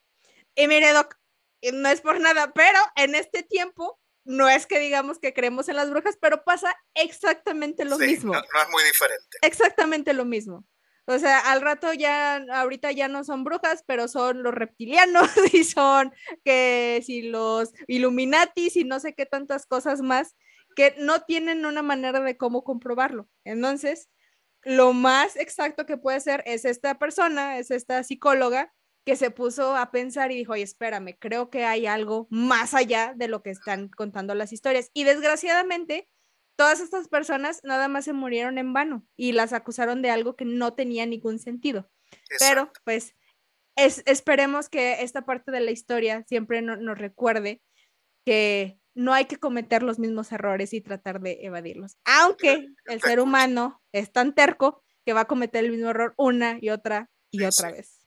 Y 0.55 0.69
mire, 0.69 0.93
Doc, 0.93 1.17
no 1.73 1.89
es 1.89 2.01
por 2.01 2.21
nada, 2.21 2.53
pero 2.55 2.79
en 2.97 3.15
este 3.15 3.43
tiempo 3.43 4.01
no 4.25 4.49
es 4.49 4.67
que 4.67 4.79
digamos 4.79 5.19
que 5.19 5.35
creemos 5.35 5.69
en 5.69 5.77
las 5.77 5.91
brujas, 5.91 6.17
pero 6.21 6.45
pasa 6.45 6.75
exactamente 6.95 7.85
lo 7.85 7.99
mismo. 7.99 8.33
no, 8.33 8.41
es 8.41 8.71
muy 8.71 8.83
diferente. 8.85 9.39
Exactamente 9.43 10.13
lo 10.13 10.25
mismo. 10.25 10.67
O 11.07 11.19
sea, 11.19 11.39
al 11.53 11.61
rato 11.61 11.93
ya, 11.93 12.37
ahorita 12.51 12.91
ya 12.93 13.09
no 13.09 13.25
son 13.25 13.45
brujas, 13.45 13.85
pero 13.87 14.09
son 14.09 14.43
los 14.43 14.55
reptilianos 14.55 15.29
y 15.53 15.65
son 15.65 16.13
que 16.45 17.03
si 17.05 17.23
los 17.23 17.75
Illuminatis 17.87 18.77
y 18.77 18.85
no 18.85 19.01
sé 19.01 19.15
qué 19.15 19.27
tantas 19.27 19.67
cosas 19.67 20.01
más 20.01 20.35
que 20.75 20.95
no 20.99 21.23
tienen 21.23 21.67
una 21.67 21.83
manera 21.83 22.21
de 22.21 22.37
cómo 22.37 22.65
comprobarlo. 22.65 23.29
Entonces, 23.45 24.09
lo 24.63 24.95
más 24.95 25.37
exacto 25.37 25.85
que 25.85 25.99
puede 25.99 26.21
ser 26.21 26.43
es 26.47 26.65
esta 26.65 26.99
persona, 26.99 27.59
es 27.59 27.71
esta 27.71 28.03
psicóloga 28.03 28.73
que 29.05 29.17
se 29.17 29.31
puso 29.31 29.77
a 29.77 29.91
pensar 29.91 30.33
y 30.33 30.37
dijo, 30.37 30.53
oye, 30.53 30.63
espérame, 30.63 31.17
creo 31.19 31.51
que 31.51 31.65
hay 31.65 31.87
algo 31.87 32.27
más 32.31 32.75
allá 32.75 33.13
de 33.15 33.29
lo 33.29 33.43
que 33.43 33.51
están 33.51 33.89
contando 33.89 34.35
las 34.35 34.53
historias. 34.53 34.91
Y 34.95 35.05
desgraciadamente, 35.05 36.09
todas 36.57 36.81
estas 36.81 37.09
personas 37.09 37.61
nada 37.65 37.89
más 37.89 38.07
se 38.07 38.13
murieron 38.13 38.59
en 38.59 38.73
vano 38.73 39.07
y 39.17 39.33
las 39.33 39.53
acusaron 39.53 40.01
de 40.01 40.11
algo 40.11 40.37
que 40.37 40.47
no 40.47 40.75
tenía 40.75 41.05
ningún 41.05 41.39
sentido. 41.39 41.91
Pero 42.39 42.73
pues 42.85 43.15
es, 43.77 44.03
esperemos 44.07 44.69
que 44.69 45.03
esta 45.03 45.27
parte 45.27 45.51
de 45.51 45.61
la 45.61 45.71
historia 45.71 46.25
siempre 46.27 46.63
nos 46.63 46.99
recuerde 46.99 47.63
que 48.25 48.79
no 48.95 49.13
hay 49.13 49.27
que 49.27 49.37
cometer 49.37 49.83
los 49.83 49.99
mismos 49.99 50.33
errores 50.33 50.73
y 50.73 50.81
tratar 50.81 51.21
de 51.21 51.39
evadirlos. 51.43 51.99
Aunque 52.05 52.69
el 52.87 53.01
ser 53.03 53.21
humano 53.21 53.83
es 53.93 54.13
tan 54.13 54.35
terco 54.35 54.83
que 55.05 55.13
va 55.13 55.23
a 55.23 55.27
cometer 55.27 55.65
el 55.65 55.73
mismo 55.73 55.91
error 55.91 56.15
una 56.17 56.59
y 56.61 56.71
otra 56.71 57.11
y 57.31 57.45
otra 57.45 57.73
vez. 57.73 58.04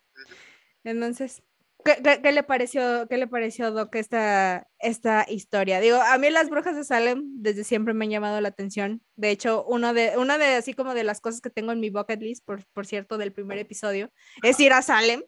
Entonces, 0.88 1.44
¿Qué, 1.84 2.32
le 2.32 2.44
pareció, 2.44 3.08
qué 3.08 3.18
le 3.18 3.28
pareció, 3.28 3.72
Doc, 3.72 3.96
esta, 3.96 4.68
esta 4.80 5.26
historia? 5.30 5.80
Digo, 5.80 5.98
a 5.98 6.18
mí 6.18 6.30
las 6.30 6.50
brujas 6.50 6.76
de 6.76 6.84
Salem 6.84 7.24
desde 7.36 7.64
siempre 7.64 7.94
me 7.94 8.06
han 8.06 8.12
llamado 8.12 8.42
la 8.42 8.50
atención. 8.50 9.02
De 9.16 9.30
hecho, 9.30 9.64
uno 9.66 9.94
de, 9.94 10.18
una 10.18 10.38
de 10.38 10.56
así 10.56 10.74
como 10.74 10.94
de 10.94 11.06
las 11.06 11.22
cosas 11.22 11.40
que 11.40 11.50
tengo 11.50 11.72
en 11.72 11.80
mi 11.80 11.90
bucket 11.90 12.22
list, 12.22 12.46
por, 12.46 12.66
por 12.74 12.86
cierto, 12.86 13.18
del 13.18 13.32
primer 13.32 13.58
episodio, 13.58 14.12
es 14.44 14.60
ir 14.60 14.74
a 14.74 14.82
Salem 14.82 15.24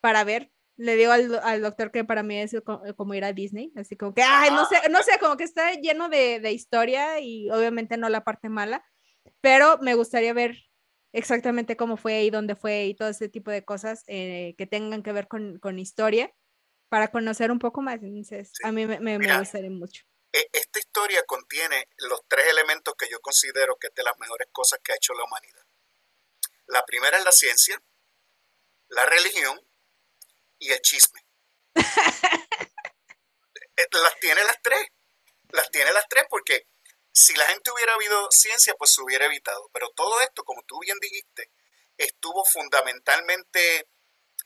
para 0.00 0.24
ver. 0.24 0.50
Le 0.76 0.96
digo 0.96 1.12
al, 1.12 1.38
al 1.42 1.62
doctor 1.62 1.92
que 1.92 2.04
para 2.04 2.22
mí 2.22 2.38
es 2.38 2.56
como, 2.96 3.14
ir 3.14 3.24
a 3.24 3.32
Disney, 3.32 3.72
así 3.76 3.96
como 3.96 4.12
que, 4.12 4.22
ay, 4.22 4.50
no 4.50 4.66
sé, 4.66 4.76
no 4.90 5.02
sé, 5.02 5.18
como 5.20 5.36
que 5.36 5.44
está 5.44 5.72
lleno 5.74 6.08
de, 6.08 6.40
de 6.40 6.52
historia 6.52 7.20
y 7.20 7.48
obviamente 7.50 7.96
no 7.96 8.08
la 8.08 8.24
parte 8.24 8.48
mala, 8.48 8.84
pero 9.40 9.78
me 9.78 9.94
gustaría 9.94 10.32
ver 10.32 10.56
exactamente 11.16 11.78
cómo 11.78 11.96
fue 11.96 12.24
y 12.24 12.30
dónde 12.30 12.54
fue 12.54 12.84
y 12.84 12.94
todo 12.94 13.08
ese 13.08 13.30
tipo 13.30 13.50
de 13.50 13.64
cosas 13.64 14.04
eh, 14.06 14.54
que 14.58 14.66
tengan 14.66 15.02
que 15.02 15.12
ver 15.12 15.28
con, 15.28 15.58
con, 15.58 15.78
historia 15.78 16.30
para 16.90 17.08
conocer 17.08 17.50
un 17.50 17.58
poco 17.58 17.80
más. 17.80 18.02
Entonces, 18.02 18.52
a 18.62 18.70
mí 18.70 18.86
me, 18.86 19.00
me, 19.00 19.38
gustaría 19.38 19.70
mucho. 19.70 20.04
E, 20.30 20.46
esta 20.52 20.78
historia 20.78 21.22
contiene 21.24 21.88
los 21.96 22.20
tres 22.28 22.46
elementos 22.50 22.94
que 22.98 23.08
yo 23.08 23.18
considero 23.20 23.76
que 23.80 23.86
es 23.86 23.94
de 23.94 24.04
las 24.04 24.18
mejores 24.18 24.48
cosas 24.52 24.78
que 24.84 24.92
ha 24.92 24.96
hecho 24.96 25.14
la 25.14 25.24
humanidad. 25.24 25.64
La 26.66 26.84
primera 26.84 27.16
es 27.16 27.24
la 27.24 27.32
ciencia, 27.32 27.82
la 28.88 29.06
religión 29.06 29.58
y 30.58 30.70
el 30.70 30.80
chisme. 30.80 31.20
Eh, 33.78 33.86
las 33.92 34.18
tiene 34.20 34.42
las 34.42 34.56
tres. 34.62 34.86
Las 35.50 35.70
tiene 35.70 35.92
las 35.92 36.08
tres 36.08 36.24
porque 36.30 36.66
si 37.16 37.34
la 37.34 37.46
gente 37.46 37.70
hubiera 37.70 37.94
habido 37.94 38.30
ciencia, 38.30 38.74
pues 38.74 38.92
se 38.92 39.00
hubiera 39.00 39.24
evitado. 39.24 39.70
Pero 39.72 39.88
todo 39.96 40.20
esto, 40.20 40.44
como 40.44 40.62
tú 40.64 40.78
bien 40.80 40.98
dijiste, 41.00 41.50
estuvo 41.96 42.44
fundamentalmente 42.44 43.88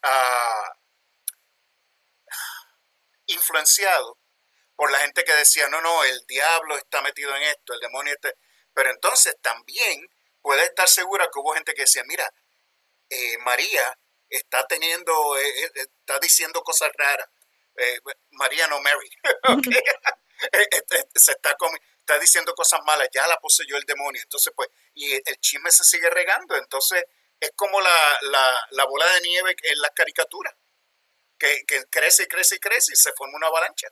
ah, 0.03 0.73
influenciado 3.27 4.19
por 4.77 4.93
la 4.93 4.99
gente 4.99 5.25
que 5.25 5.33
decía, 5.33 5.69
no, 5.69 5.81
no, 5.81 6.05
el 6.05 6.25
diablo 6.29 6.77
está 6.79 7.03
metido 7.03 7.35
en 7.35 7.43
esto, 7.43 7.75
el 7.75 7.81
demonio 7.81 8.15
está... 8.15 8.33
Pero 8.73 8.91
entonces 8.91 9.35
también 9.43 10.09
puede 10.41 10.63
estar 10.65 10.89
segura 10.89 11.25
que 11.25 11.41
hubo 11.41 11.55
gente 11.55 11.75
que 11.75 11.83
decía, 11.83 12.05
mira, 12.07 12.33
eh, 13.09 13.37
María 13.39 13.99
está 14.29 14.65
teniendo, 14.69 15.37
eh, 15.39 15.65
eh, 15.65 15.73
está 15.75 16.21
diciendo 16.21 16.63
cosas 16.63 16.93
raras. 16.97 17.29
María 18.31 18.69
no 18.69 18.81
Mary. 18.81 19.11
Se 21.15 21.33
está, 21.33 21.57
está 22.01 22.19
diciendo 22.19 22.55
cosas 22.55 22.81
malas, 22.85 23.09
ya 23.13 23.27
la 23.27 23.39
poseyó 23.39 23.77
el 23.77 23.85
demonio. 23.85 24.21
Entonces, 24.23 24.53
pues, 24.55 24.69
y 24.95 25.13
el 25.13 25.37
chisme 25.41 25.71
se 25.71 25.85
sigue 25.85 26.11
regando. 26.11 26.57
Entonces, 26.57 27.05
es 27.39 27.53
como 27.57 27.81
la, 27.81 28.19
la, 28.73 28.85
bola 28.85 29.07
de 29.15 29.21
nieve 29.23 29.57
en 29.63 29.81
las 29.81 29.93
caricaturas, 29.93 30.55
que, 31.39 31.65
que 31.67 31.85
crece 31.91 32.25
y 32.25 32.27
crece 32.27 32.57
y 32.57 32.59
crece 32.59 32.93
y 32.93 32.97
se 32.97 33.13
forma 33.13 33.37
una 33.37 33.47
avalancha. 33.47 33.89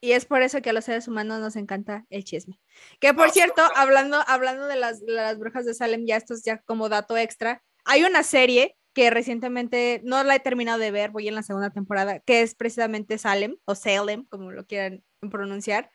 Y 0.00 0.12
es 0.12 0.26
por 0.26 0.42
eso 0.42 0.62
que 0.62 0.70
a 0.70 0.72
los 0.72 0.84
seres 0.84 1.08
humanos 1.08 1.40
nos 1.40 1.56
encanta 1.56 2.04
el 2.10 2.24
chisme. 2.24 2.60
Que 3.00 3.14
por 3.14 3.30
cierto, 3.30 3.62
hablando, 3.74 4.22
hablando 4.26 4.66
de 4.66 4.76
las, 4.76 5.00
las, 5.02 5.38
brujas 5.38 5.64
de 5.66 5.74
Salem, 5.74 6.04
ya 6.06 6.16
esto 6.16 6.34
es 6.34 6.42
ya 6.44 6.58
como 6.58 6.88
dato 6.88 7.16
extra, 7.16 7.62
hay 7.84 8.04
una 8.04 8.22
serie 8.22 8.76
que 8.94 9.10
recientemente 9.10 10.00
no 10.04 10.22
la 10.24 10.36
he 10.36 10.40
terminado 10.40 10.78
de 10.78 10.90
ver, 10.90 11.10
voy 11.10 11.28
en 11.28 11.34
la 11.34 11.42
segunda 11.42 11.70
temporada, 11.70 12.20
que 12.20 12.42
es 12.42 12.54
precisamente 12.54 13.18
Salem 13.18 13.56
o 13.64 13.74
Salem, 13.74 14.24
como 14.26 14.52
lo 14.52 14.66
quieran 14.66 15.04
pronunciar. 15.30 15.90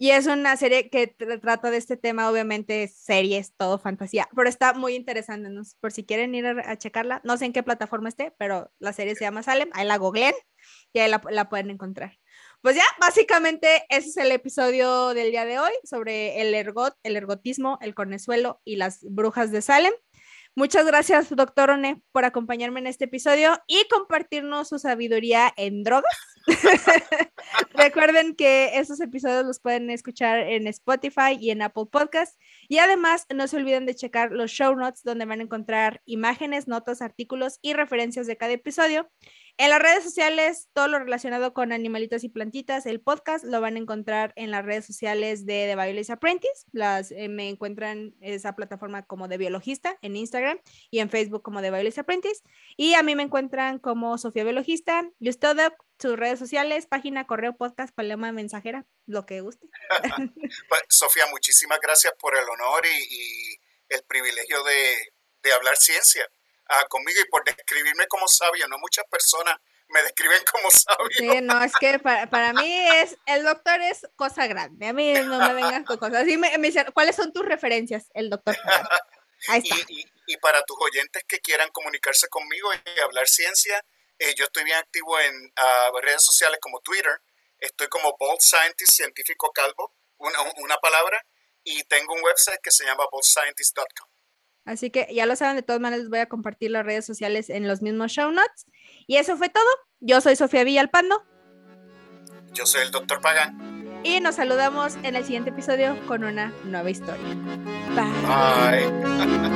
Y 0.00 0.12
es 0.12 0.28
una 0.28 0.56
serie 0.56 0.90
que 0.90 1.08
trata 1.08 1.72
de 1.72 1.76
este 1.76 1.96
tema, 1.96 2.30
obviamente 2.30 2.86
series, 2.86 3.52
todo 3.56 3.80
fantasía, 3.80 4.28
pero 4.34 4.48
está 4.48 4.72
muy 4.72 4.94
interesante, 4.94 5.50
¿no? 5.50 5.62
por 5.80 5.90
si 5.90 6.04
quieren 6.04 6.36
ir 6.36 6.46
a, 6.46 6.78
checarla, 6.78 7.20
no 7.24 7.36
sé 7.36 7.46
en 7.46 7.52
qué 7.52 7.64
plataforma 7.64 8.08
esté, 8.08 8.32
pero 8.38 8.70
la 8.78 8.92
serie 8.92 9.16
se 9.16 9.24
llama 9.24 9.42
Salem, 9.42 9.70
ahí 9.72 9.84
la 9.84 9.98
googleen 9.98 10.34
y 10.92 11.00
ahí 11.00 11.10
la, 11.10 11.20
la 11.30 11.48
pueden 11.48 11.70
encontrar. 11.70 12.16
Pues 12.62 12.76
ya, 12.76 12.84
básicamente 13.00 13.84
ese 13.88 14.08
es 14.08 14.16
el 14.18 14.30
episodio 14.30 15.14
del 15.14 15.32
día 15.32 15.44
de 15.44 15.58
hoy 15.58 15.72
sobre 15.82 16.42
el 16.42 16.54
ergot, 16.54 16.94
el 17.02 17.16
ergotismo, 17.16 17.78
el 17.80 17.94
cornezuelo 17.94 18.60
y 18.64 18.76
las 18.76 19.00
brujas 19.02 19.50
de 19.50 19.62
Salem. 19.62 19.92
Muchas 20.54 20.86
gracias, 20.86 21.34
doctor 21.34 21.70
One, 21.70 22.02
por 22.12 22.24
acompañarme 22.24 22.80
en 22.80 22.88
este 22.88 23.04
episodio 23.04 23.58
y 23.66 23.86
compartirnos 23.88 24.68
su 24.68 24.78
sabiduría 24.78 25.52
en 25.56 25.84
drogas. 25.84 26.16
Recuerden 27.74 28.34
que 28.34 28.78
esos 28.78 29.00
episodios 29.00 29.44
los 29.44 29.60
pueden 29.60 29.90
escuchar 29.90 30.40
en 30.40 30.66
Spotify 30.66 31.36
y 31.38 31.50
en 31.50 31.62
Apple 31.62 31.84
Podcast. 31.90 32.40
Y 32.68 32.78
además, 32.78 33.26
no 33.32 33.46
se 33.46 33.56
olviden 33.56 33.86
de 33.86 33.94
checar 33.94 34.32
los 34.32 34.50
show 34.50 34.74
notes 34.74 35.02
donde 35.04 35.26
van 35.26 35.40
a 35.40 35.44
encontrar 35.44 36.02
imágenes, 36.06 36.68
notas, 36.68 37.02
artículos 37.02 37.58
y 37.62 37.74
referencias 37.74 38.26
de 38.26 38.36
cada 38.36 38.52
episodio. 38.52 39.08
En 39.60 39.70
las 39.70 39.82
redes 39.82 40.04
sociales, 40.04 40.68
todo 40.72 40.86
lo 40.86 41.00
relacionado 41.00 41.52
con 41.52 41.72
animalitos 41.72 42.22
y 42.22 42.28
plantitas, 42.28 42.86
el 42.86 43.00
podcast 43.00 43.44
lo 43.44 43.60
van 43.60 43.74
a 43.74 43.80
encontrar 43.80 44.32
en 44.36 44.52
las 44.52 44.64
redes 44.64 44.86
sociales 44.86 45.46
de 45.46 45.66
The 45.66 45.74
Biologist 45.74 46.10
Apprentice. 46.10 46.64
Las, 46.70 47.10
eh, 47.10 47.28
me 47.28 47.48
encuentran 47.48 48.14
esa 48.20 48.54
plataforma 48.54 49.04
como 49.04 49.26
de 49.26 49.36
biologista 49.36 49.98
en 50.00 50.14
Instagram 50.14 50.60
y 50.92 51.00
en 51.00 51.10
Facebook 51.10 51.42
como 51.42 51.60
The 51.60 51.72
Biologist 51.72 51.98
Apprentice. 51.98 52.40
Y 52.76 52.94
a 52.94 53.02
mí 53.02 53.16
me 53.16 53.24
encuentran 53.24 53.80
como 53.80 54.16
Sofía 54.16 54.44
Biologista, 54.44 55.10
Justodoc, 55.18 55.74
sus 55.98 56.16
redes 56.16 56.38
sociales, 56.38 56.86
página, 56.86 57.26
correo, 57.26 57.56
podcast, 57.56 57.92
paloma, 57.92 58.30
mensajera, 58.30 58.86
lo 59.06 59.26
que 59.26 59.40
guste. 59.40 59.66
Pues, 60.68 60.82
Sofía, 60.88 61.24
muchísimas 61.32 61.80
gracias 61.80 62.14
por 62.20 62.36
el 62.36 62.48
honor 62.48 62.84
y, 62.86 63.58
el 63.88 64.04
privilegio 64.04 64.62
de 64.62 65.52
hablar 65.52 65.76
ciencia 65.78 66.30
conmigo 66.88 67.20
y 67.20 67.28
por 67.28 67.44
describirme 67.44 68.06
como 68.06 68.28
sabio. 68.28 68.68
No 68.68 68.78
muchas 68.78 69.04
personas 69.10 69.56
me 69.88 70.02
describen 70.02 70.42
como 70.50 70.70
sabio. 70.70 71.08
Sí, 71.16 71.40
no, 71.42 71.62
es 71.62 71.72
que 71.76 71.98
para, 71.98 72.52
mí 72.52 72.72
es, 72.96 73.16
el 73.26 73.44
doctor 73.44 73.80
es 73.80 74.06
cosa 74.16 74.46
grande. 74.46 74.88
A 74.88 74.92
mí 74.92 75.12
no 75.14 75.38
me 75.38 75.54
vengas 75.54 75.84
con 75.84 75.96
cosas. 75.98 76.22
Así 76.22 76.36
me, 76.36 76.56
dicen, 76.58 76.86
¿cuáles 76.92 77.16
son 77.16 77.32
tus 77.32 77.44
referencias? 77.44 78.08
El 78.14 78.30
doctor. 78.30 78.56
Ahí 79.48 79.62
está. 79.64 79.76
Y, 80.26 80.36
para 80.42 80.62
tus 80.64 80.76
oyentes 80.80 81.24
que 81.26 81.40
quieran 81.40 81.70
comunicarse 81.70 82.28
conmigo 82.28 82.70
y 82.74 83.00
hablar 83.00 83.26
ciencia, 83.26 83.82
eh, 84.18 84.34
yo 84.36 84.44
estoy 84.44 84.64
bien 84.64 84.76
activo 84.76 85.18
en 85.18 85.52
ah, 85.56 85.90
redes 86.02 86.22
sociales 86.22 86.58
como 86.60 86.80
Twitter. 86.80 87.22
Estoy 87.58 87.88
como 87.88 88.14
Bold 88.18 88.40
Scientist, 88.40 88.92
científico 88.92 89.50
calvo, 89.52 89.94
una, 90.18 90.38
una 90.58 90.76
palabra. 90.76 91.24
Y 91.64 91.82
tengo 91.84 92.12
un 92.14 92.22
website 92.22 92.60
que 92.62 92.70
se 92.70 92.84
llama 92.84 93.06
boldscientist.com. 93.10 94.07
Así 94.68 94.90
que 94.90 95.08
ya 95.10 95.24
lo 95.24 95.34
saben, 95.34 95.56
de 95.56 95.62
todas 95.62 95.80
maneras 95.80 96.02
les 96.02 96.10
voy 96.10 96.18
a 96.18 96.26
compartir 96.26 96.70
las 96.70 96.84
redes 96.84 97.06
sociales 97.06 97.48
en 97.48 97.66
los 97.66 97.80
mismos 97.80 98.12
show 98.12 98.30
notes. 98.30 98.66
Y 99.06 99.16
eso 99.16 99.36
fue 99.38 99.48
todo. 99.48 99.64
Yo 100.00 100.20
soy 100.20 100.36
Sofía 100.36 100.62
Villalpando. 100.62 101.24
Yo 102.52 102.66
soy 102.66 102.82
el 102.82 102.90
doctor 102.90 103.22
Pagan. 103.22 104.02
Y 104.04 104.20
nos 104.20 104.34
saludamos 104.34 104.96
en 105.02 105.16
el 105.16 105.24
siguiente 105.24 105.50
episodio 105.50 105.96
con 106.06 106.22
una 106.22 106.52
nueva 106.64 106.90
historia. 106.90 107.34
Bye. 107.94 108.90
Bye. 108.92 109.38